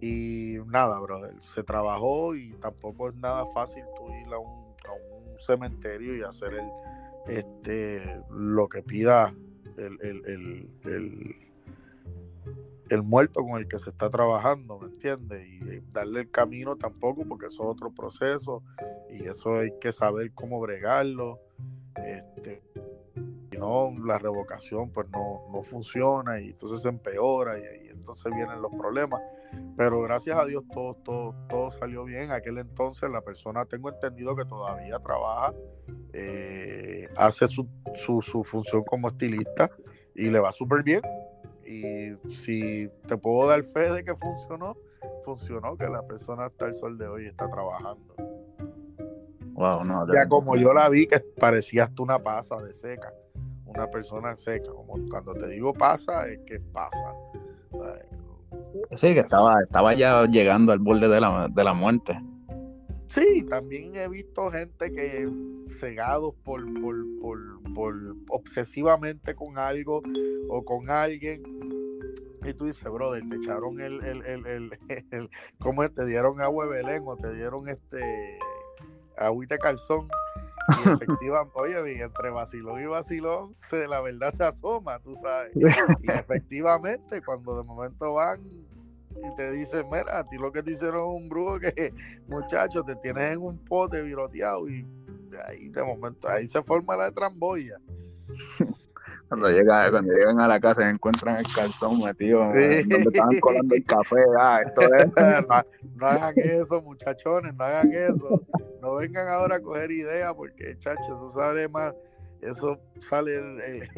[0.00, 4.72] y, nada, brother, se trabajó y tampoco es nada fácil tú ir a un
[5.38, 6.68] cementerio y hacer el,
[7.26, 9.34] este, lo que pida
[9.76, 11.36] el, el, el,
[12.90, 15.46] el, muerto con el que se está trabajando, ¿me entiendes?
[15.48, 18.62] Y, darle el camino tampoco, porque eso es otro proceso
[19.10, 21.40] y eso hay que saber cómo bregarlo.
[21.96, 22.62] Este,
[23.62, 28.60] no, la revocación pues no, no funciona y entonces se empeora y, y entonces vienen
[28.60, 29.22] los problemas.
[29.76, 32.32] Pero gracias a Dios todo, todo, todo salió bien.
[32.32, 35.54] aquel entonces la persona, tengo entendido que todavía trabaja,
[36.12, 39.70] eh, hace su, su, función como estilista
[40.14, 41.02] y le va súper bien.
[41.64, 44.76] Y si te puedo dar fe de que funcionó,
[45.24, 48.14] funcionó, que la persona hasta el sol de hoy está trabajando.
[49.52, 53.12] Wow, no, ya como yo la vi, que parecía hasta una pasa de seca,
[53.74, 54.70] una persona seca.
[54.70, 57.14] Como cuando te digo pasa, es que pasa.
[58.96, 62.20] Sí, que estaba, estaba ya llegando al borde de la, de la muerte.
[63.08, 65.28] Sí, también he visto gente que
[65.78, 66.96] cegados por, por,
[67.74, 67.94] por,
[68.28, 70.02] obsesivamente con algo
[70.48, 71.42] o con alguien.
[72.44, 74.46] Y tú dices, brother, te echaron el, el, el,
[75.10, 75.92] el, ¿cómo es?
[75.92, 78.38] Te dieron agua de Belén o te dieron este
[79.16, 80.08] agüita calzón.
[80.68, 85.52] Y efectivamente, oye, entre vacilón y vacilón, se, la verdad se asoma, tú sabes.
[86.02, 90.72] Y efectivamente, cuando de momento van y te dicen, mira, a ti lo que te
[90.72, 91.92] hicieron un brujo que,
[92.28, 94.86] muchachos, te tienes en un pote viroteado y
[95.46, 97.78] ahí de momento, ahí se forma la tramboya.
[99.28, 103.74] Cuando, llega, cuando llegan a la casa y encuentran el calzón metido donde estaban colando
[103.74, 104.16] el café.
[104.38, 105.06] Ah, esto es...
[105.96, 108.42] no, hagan eso, muchachones, no hagan eso.
[108.82, 111.94] No vengan ahora a coger ideas porque, chacho, eso sale más.
[112.40, 112.78] Eso
[113.08, 113.38] sale.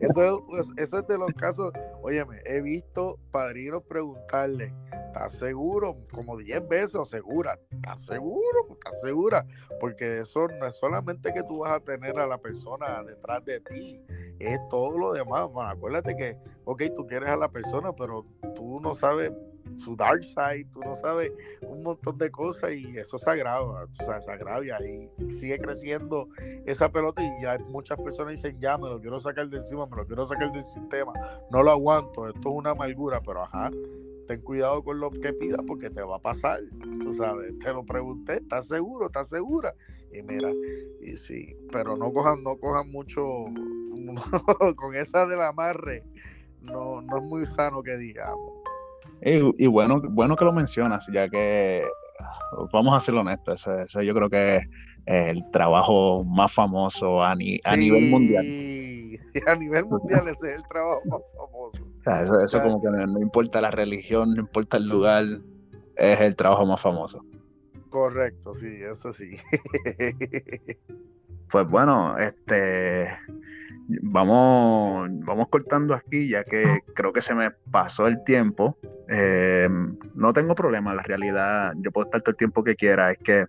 [0.00, 1.72] eso, pues, eso es de los casos.
[2.02, 4.74] Óyeme, he visto padrinos preguntarle
[5.14, 5.94] ¿estás seguro?
[6.12, 8.66] Como 10 veces, segura, ¿estás seguro?
[8.72, 9.46] ¿Estás segura?
[9.80, 13.60] Porque eso no es solamente que tú vas a tener a la persona detrás de
[13.60, 14.00] ti,
[14.40, 15.48] es todo lo demás.
[15.50, 19.32] Bueno, acuérdate que, ok, tú quieres a la persona, pero tú no sabes
[19.78, 24.04] su dark side, tú no sabes un montón de cosas y eso se agrava, o
[24.04, 26.28] sea, se agravia y sigue creciendo
[26.66, 29.96] esa pelota y ya muchas personas dicen, ya me lo quiero sacar de encima, me
[29.96, 31.12] lo quiero sacar del sistema,
[31.50, 33.70] no lo aguanto, esto es una amargura, pero ajá,
[34.26, 36.60] ten cuidado con lo que pidas porque te va a pasar.
[37.02, 39.06] Tú sabes, te lo pregunté, ¿estás seguro?
[39.06, 39.74] ¿Estás segura?
[40.12, 40.50] Y mira,
[41.00, 43.22] y sí, pero no cojan, no cojan mucho
[44.76, 46.04] con esa del amarre,
[46.60, 48.63] no, no es muy sano que digamos.
[49.22, 51.84] Y, bueno, bueno que lo mencionas, ya que
[52.72, 54.64] vamos a ser honestos, ese, yo creo que es
[55.06, 57.36] el trabajo más famoso a, a
[57.76, 58.44] nivel mundial.
[59.46, 61.94] A nivel mundial ese es el trabajo más famoso
[62.42, 65.24] eso, como que no, importa la religión, no importa el lugar,
[65.96, 67.24] es el trabajo más famoso.
[67.88, 69.36] Correcto, sí, eso sí.
[71.50, 73.08] pues bueno, este
[74.02, 78.78] vamos, vamos cortando aquí, ya que creo que se me pasó el tiempo.
[79.08, 79.68] Eh,
[80.14, 83.46] no tengo problema, la realidad, yo puedo estar todo el tiempo que quiera, es que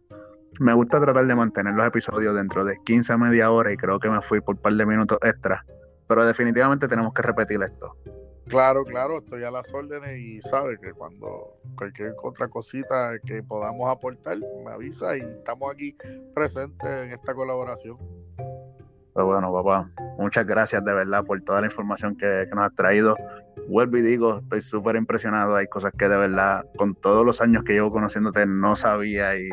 [0.59, 3.99] me gusta tratar de mantener los episodios dentro de 15 a media hora y creo
[3.99, 5.65] que me fui por un par de minutos extra,
[6.07, 7.97] pero definitivamente tenemos que repetir esto.
[8.47, 13.89] Claro, claro, estoy a las órdenes y sabe que cuando cualquier otra cosita que podamos
[13.89, 15.97] aportar, me avisa y estamos aquí
[16.33, 17.97] presentes en esta colaboración.
[19.16, 23.16] Pues bueno, papá, muchas gracias de verdad por toda la información que, nos has traído.
[23.70, 25.55] Vuelvo y digo, estoy súper impresionado.
[25.55, 29.47] Hay cosas que de verdad, con todos los años que llevo conociéndote, no sabía y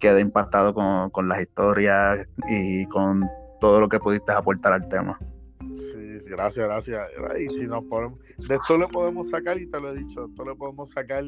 [0.00, 3.28] quedé impactado con, con las historias y con
[3.60, 5.18] todo lo que pudiste aportar al tema.
[5.60, 7.08] Sí, gracias, gracias.
[7.38, 10.30] Y si nos podemos, de esto le podemos sacar, y te lo he dicho, de
[10.30, 11.24] esto le podemos sacar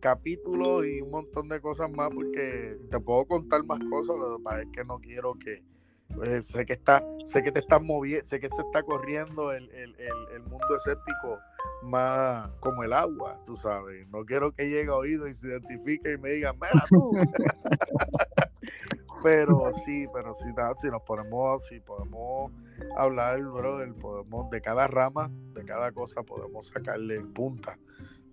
[0.00, 4.42] capítulos y un montón de cosas más, porque te puedo contar más cosas, lo que
[4.42, 5.62] pasa es que no quiero que
[6.14, 9.68] pues, sé que está, sé que te estás moviendo, sé que se está corriendo el,
[10.42, 11.38] mundo escéptico
[11.82, 14.06] más como el agua, tú sabes.
[14.08, 17.12] No quiero que llegue a oído y se identifique y me diga, mira tú.
[19.22, 20.44] pero sí, pero sí,
[20.80, 22.52] si nos ponemos, si podemos
[22.96, 27.78] hablar, brother, podemos, de cada rama, de cada cosa, podemos sacarle punta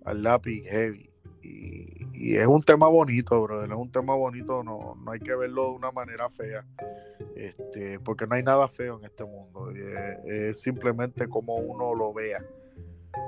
[0.04, 1.13] al lápiz heavy.
[1.44, 5.64] Y, es un tema bonito, brother, es un tema bonito, no, no hay que verlo
[5.64, 6.64] de una manera fea,
[7.36, 12.42] este, porque no hay nada feo en este mundo, es, simplemente como uno lo vea.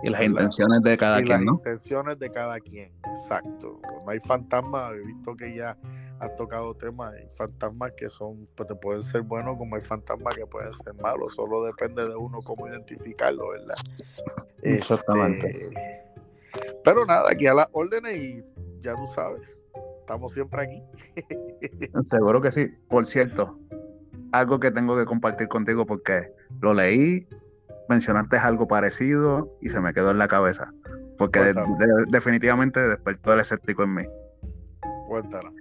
[0.03, 3.81] Y las intenciones de cada quien, las intenciones de cada quien, exacto.
[4.05, 5.77] No hay fantasmas, he visto que ya
[6.19, 10.35] has tocado temas, hay fantasmas que son, pues te pueden ser buenos como hay fantasmas
[10.35, 13.77] que pueden ser malos, solo depende de uno cómo identificarlo, ¿verdad?
[14.63, 15.51] Exactamente.
[15.51, 16.06] Este,
[16.87, 18.45] pero nada, aquí a las órdenes y
[18.81, 19.43] ya tú sabes,
[20.03, 20.83] estamos siempre aquí.
[22.05, 22.69] Seguro que sí.
[22.89, 23.59] Por cierto,
[24.31, 26.31] algo que tengo que compartir contigo porque
[26.61, 27.27] lo leí,
[27.89, 30.73] mencionaste algo parecido y se me quedó en la cabeza.
[31.19, 31.53] Porque
[32.09, 34.05] definitivamente despertó el escéptico en mí.
[35.09, 35.53] Cuéntalo.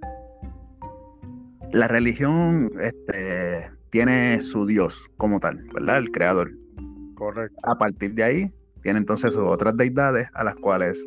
[1.72, 5.98] La religión este, tiene su Dios como tal, ¿verdad?
[5.98, 6.52] El creador.
[7.16, 7.56] Correcto.
[7.64, 8.46] A partir de ahí,
[8.86, 11.04] tiene entonces sus otras deidades a las cuales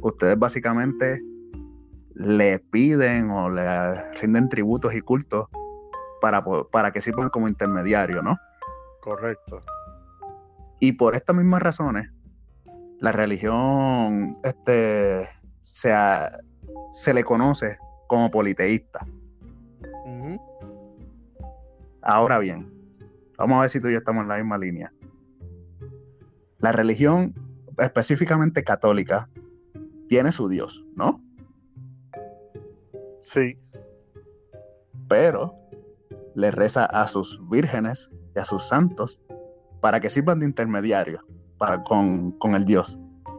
[0.00, 1.20] ustedes básicamente
[2.14, 5.46] le piden o le rinden tributos y cultos
[6.20, 8.36] para, para que sirvan como intermediario, ¿no?
[9.00, 9.60] Correcto.
[10.78, 12.12] Y por estas mismas razones,
[13.00, 15.26] la religión este,
[15.60, 15.92] se,
[16.92, 19.04] se le conoce como politeísta.
[22.02, 22.72] Ahora bien,
[23.36, 24.92] vamos a ver si tú y yo estamos en la misma línea.
[26.66, 27.32] La religión,
[27.78, 29.28] específicamente católica,
[30.08, 31.22] tiene su Dios, ¿no?
[33.22, 33.56] Sí.
[35.08, 35.54] Pero
[36.34, 39.22] le reza a sus vírgenes y a sus santos
[39.80, 41.24] para que sirvan de intermediario
[41.56, 42.98] para, con, el Dios,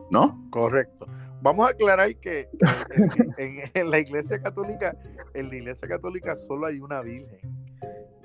[0.10, 0.42] ¿no?
[0.50, 1.06] Correcto.
[1.42, 2.48] Vamos a aclarar que
[3.74, 4.96] en, la iglesia católica,
[5.34, 7.42] en la iglesia católica solo hay una virgen.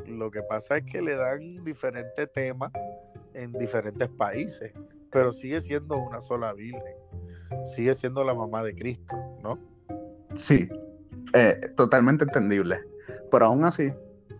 [0.07, 2.71] Lo que pasa es que le dan diferentes temas
[3.35, 4.73] en diferentes países,
[5.11, 6.95] pero sigue siendo una sola Virgen.
[7.75, 9.59] Sigue siendo la mamá de Cristo, ¿no?
[10.35, 10.69] Sí,
[11.35, 12.79] eh, totalmente entendible.
[13.31, 13.91] Pero aún así,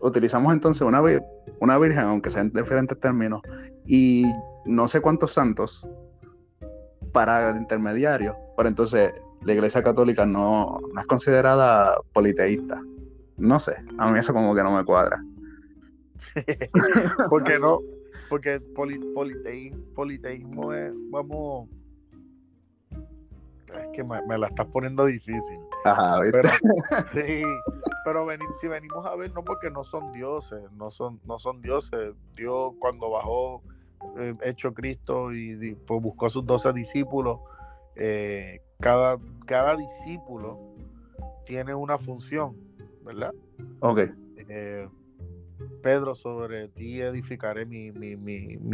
[0.01, 1.03] utilizamos entonces una,
[1.61, 3.43] una Virgen, aunque sean diferentes términos,
[3.87, 4.25] y
[4.65, 5.87] no sé cuántos santos
[7.13, 9.13] para intermediario, pero entonces
[9.43, 12.81] la Iglesia Católica no, es considerada politeísta.
[13.37, 15.23] No sé, a mí eso como que no me cuadra.
[17.31, 17.81] porque no,
[18.33, 18.61] porque
[19.95, 21.69] politeísmo, es, vamos,
[22.91, 25.61] es que me, la estás poniendo difícil.
[25.85, 26.49] Ajá, pero,
[27.13, 27.43] sí,
[28.07, 28.27] pero
[28.59, 32.15] si venimos a ver, no porque no son dioses, no son, no son dioses.
[32.35, 33.63] Dios cuando bajó
[34.17, 37.39] eh, hecho Cristo y, pues, buscó a sus doce discípulos,
[37.97, 40.59] eh, cada, cada discípulo
[41.45, 42.57] tiene una función,
[43.05, 43.35] ¿verdad?
[43.81, 43.99] Ok.
[44.49, 44.89] Eh,
[45.83, 47.87] Pedro, sobre ti edificaré mi,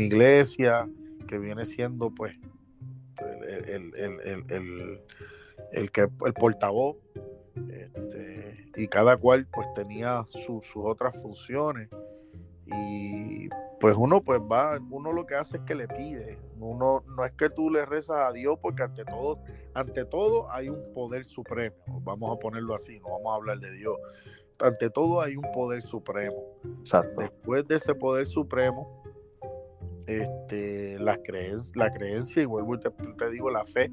[0.05, 0.89] iglesia,
[1.27, 2.37] que viene siendo pues
[5.73, 6.97] el, que, el portavoz.
[7.71, 11.89] Este, y cada cual pues tenía sus otras funciones.
[12.67, 13.49] Y
[13.81, 16.39] pues uno pues va, uno lo que hace es que le pide.
[16.61, 19.39] Uno no es que tú le rezas a Dios porque ante todo,
[19.75, 21.77] ante todo hay un poder supremo.
[22.05, 23.97] Vamos a ponerlo así, no vamos a hablar de Dios
[24.61, 26.45] ante todo hay un poder supremo.
[27.17, 29.03] Después de ese poder supremo,
[30.07, 33.91] este, la, creencia, la creencia, y vuelvo y te, digo, la fe,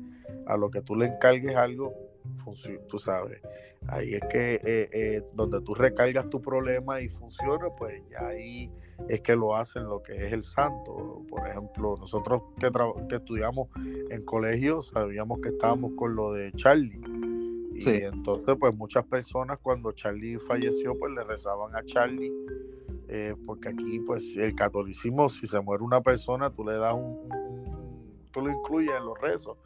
[0.48, 1.94] a lo que tú le encargues algo,
[2.88, 3.42] tú sabes,
[3.88, 8.72] ahí es que eh, eh, donde tú recargas tu problema y funciona, pues ya ahí
[9.10, 11.22] es que lo hacen lo que es el santo.
[11.30, 12.72] Por ejemplo, nosotros que,
[13.10, 13.68] que estudiamos
[14.10, 17.25] en colegio sabíamos que estábamos con lo de Charlie
[17.78, 22.32] y entonces, pues muchas personas cuando Charlie falleció, pues le rezaban a Charlie,
[23.08, 27.30] eh, porque aquí, pues el catolicismo, si se muere una persona, tú le das un,
[28.32, 29.58] tú lo incluyes en los rezos.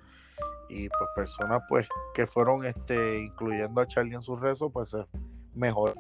[0.70, 5.06] Y pues personas, pues, que fueron este, incluyendo a Charlie en sus rezos, pues es
[5.56, 5.96] mejor.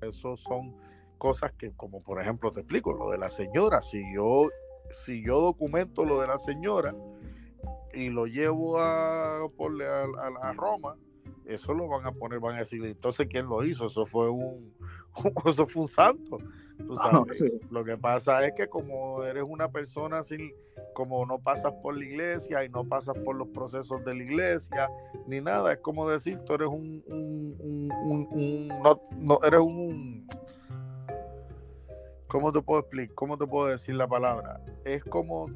[0.00, 0.74] Esos son
[1.18, 4.48] cosas que, como por ejemplo, te explico, lo de la señora, si yo,
[4.90, 6.94] si yo documento lo de la señora
[7.94, 9.46] y lo llevo a, a,
[10.42, 10.96] a Roma,
[11.46, 14.74] eso lo van a poner, van a decir, entonces quién lo hizo, eso fue un,
[15.46, 16.38] eso fue un santo.
[17.70, 20.52] Lo que pasa es que como eres una persona sin,
[20.92, 24.90] como no pasas por la iglesia y no pasas por los procesos de la iglesia,
[25.26, 30.26] ni nada, es como decir, tú eres un, un, no, no, eres un,
[32.26, 33.14] ¿cómo te puedo explicar?
[33.14, 34.60] ¿Cómo te puedo decir la palabra?
[34.84, 35.50] Es como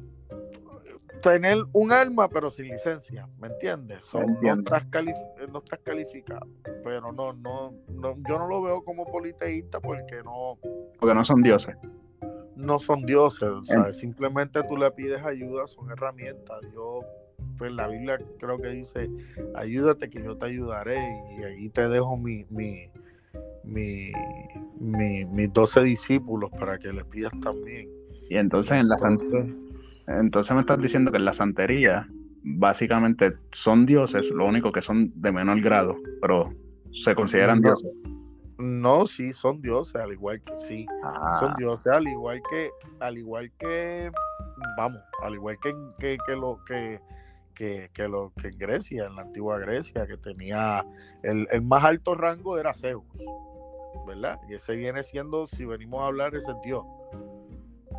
[1.21, 4.05] tener un arma pero sin licencia, ¿me entiendes?
[4.13, 4.85] no, estás
[5.51, 6.47] no estás calificado,
[6.83, 10.57] pero no, no, no, yo no lo veo como politeísta porque no...
[10.99, 11.75] Porque no son dioses.
[12.55, 13.97] No son dioses, ¿sabes?
[13.97, 16.59] simplemente tú le pides ayuda, son herramientas.
[16.71, 17.05] Dios,
[17.57, 19.09] pues la Biblia creo que dice,
[19.55, 20.99] ayúdate que yo te ayudaré
[21.37, 22.89] y ahí te dejo mi, mi,
[23.63, 24.11] mi,
[25.25, 27.89] mis doce discípulos para que les pidas también.
[28.29, 29.68] Y entonces en la Entonces,
[30.17, 32.07] entonces me estás diciendo que en la santería
[32.43, 36.53] básicamente son dioses, lo único que son de menor grado, pero
[36.91, 37.91] se consideran dioses.
[38.57, 40.85] No, sí, son dioses, al igual que sí.
[41.39, 41.55] Son ah.
[41.57, 44.11] dioses, al igual que, al igual que,
[44.77, 46.99] vamos, al igual que, que, que lo que,
[47.53, 50.85] que, que, lo que en Grecia, en la antigua Grecia, que tenía
[51.23, 53.05] el, el, más alto rango era Zeus,
[54.05, 54.39] ¿verdad?
[54.49, 56.83] Y ese viene siendo, si venimos a hablar, ese Dios.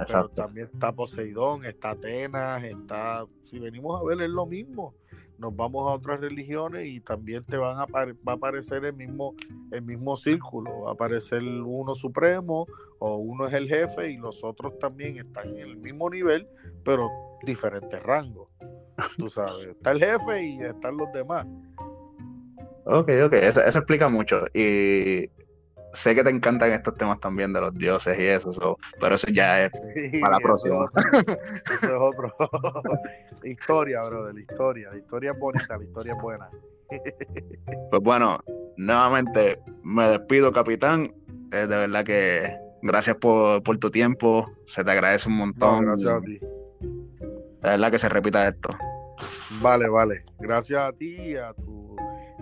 [0.07, 3.27] Pero también está Poseidón, está Atenas, está.
[3.45, 4.95] Si venimos a ver, es lo mismo.
[5.39, 9.35] Nos vamos a otras religiones y también te van a va a aparecer el mismo,
[9.71, 10.83] el mismo círculo.
[10.83, 12.67] Va a aparecer uno supremo
[12.99, 16.47] o uno es el jefe y los otros también están en el mismo nivel,
[16.85, 17.11] pero
[17.43, 18.49] diferentes rangos.
[19.17, 21.47] Tú sabes, está el jefe y están los demás.
[22.85, 24.45] Ok, ok, eso, eso explica mucho.
[24.53, 25.31] Y
[25.93, 29.65] sé que te encantan estos temas también de los dioses y eso, pero eso ya
[29.65, 29.73] es
[30.21, 30.91] para la próxima.
[31.73, 32.35] Eso, es otro.
[33.45, 34.91] historia, bro, de la historia.
[34.91, 36.51] La historia es bonita, la historia es buena.
[37.91, 38.41] pues bueno,
[38.77, 41.13] nuevamente me despido, capitán.
[41.51, 44.51] de verdad que gracias por, tu tiempo.
[44.67, 45.85] Se te agradece un montón.
[45.85, 46.39] gracias a ti.
[46.39, 48.71] De verdad que se repita esto.
[49.61, 50.25] Vale, vale.
[50.39, 51.80] Gracias a ti y a tu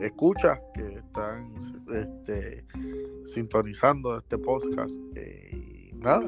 [0.00, 1.54] escucha que están
[1.92, 2.64] este,
[3.24, 4.94] sintonizando este podcast.
[5.14, 6.26] Eh, y nada,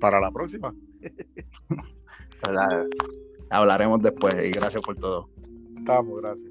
[0.00, 0.74] para la próxima.
[3.50, 5.30] Hablaremos después y gracias por todo.
[5.76, 6.50] Estamos, gracias.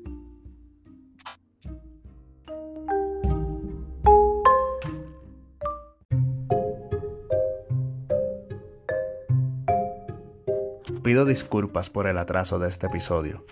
[11.03, 13.45] Pido disculpas por el atraso de este episodio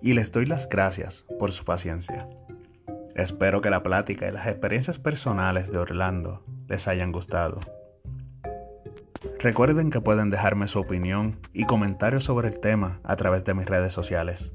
[0.00, 2.26] y les doy las gracias por su paciencia.
[3.14, 7.60] Espero que la plática y las experiencias personales de Orlando les hayan gustado.
[9.38, 13.66] Recuerden que pueden dejarme su opinión y comentarios sobre el tema a través de mis
[13.66, 14.50] redes sociales.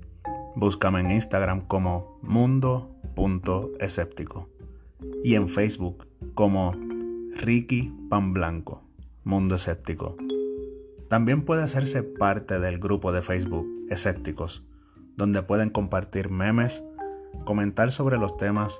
[0.55, 4.49] Búscame en Instagram como mundo.escéptico
[5.23, 6.73] y en Facebook como
[7.35, 8.81] Ricky Pan Blanco,
[9.23, 10.17] Mundo Escéptico.
[11.09, 14.63] También puede hacerse parte del grupo de Facebook Escépticos,
[15.15, 16.83] donde pueden compartir memes,
[17.45, 18.79] comentar sobre los temas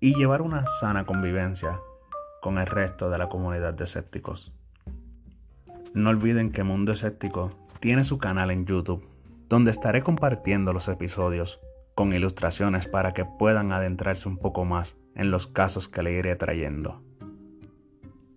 [0.00, 1.80] y llevar una sana convivencia
[2.40, 4.52] con el resto de la comunidad de escépticos.
[5.94, 7.50] No olviden que Mundo Escéptico
[7.80, 9.08] tiene su canal en YouTube,
[9.48, 11.60] donde estaré compartiendo los episodios
[11.94, 16.36] con ilustraciones para que puedan adentrarse un poco más en los casos que le iré
[16.36, 17.02] trayendo.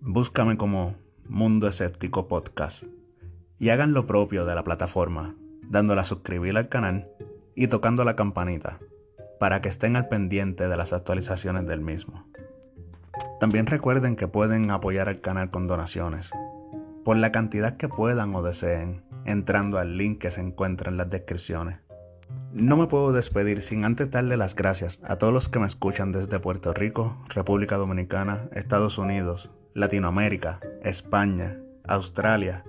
[0.00, 0.94] Búscame como
[1.28, 2.84] Mundo Escéptico Podcast
[3.58, 5.34] y hagan lo propio de la plataforma,
[5.68, 7.08] dándole a suscribir al canal
[7.54, 8.78] y tocando la campanita
[9.40, 12.26] para que estén al pendiente de las actualizaciones del mismo.
[13.40, 16.30] También recuerden que pueden apoyar al canal con donaciones,
[17.06, 21.08] por la cantidad que puedan o deseen, entrando al link que se encuentra en las
[21.08, 21.78] descripciones.
[22.52, 26.12] No me puedo despedir sin antes darle las gracias a todos los que me escuchan
[26.12, 31.56] desde Puerto Rico, República Dominicana, Estados Unidos, Latinoamérica, España,
[31.88, 32.64] Australia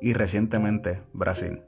[0.00, 1.60] y recientemente Brasil.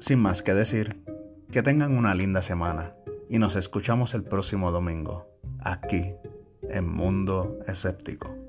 [0.00, 1.02] Sin más que decir,
[1.50, 2.92] que tengan una linda semana
[3.28, 5.26] y nos escuchamos el próximo domingo,
[5.60, 6.14] aquí,
[6.62, 8.47] en Mundo Escéptico.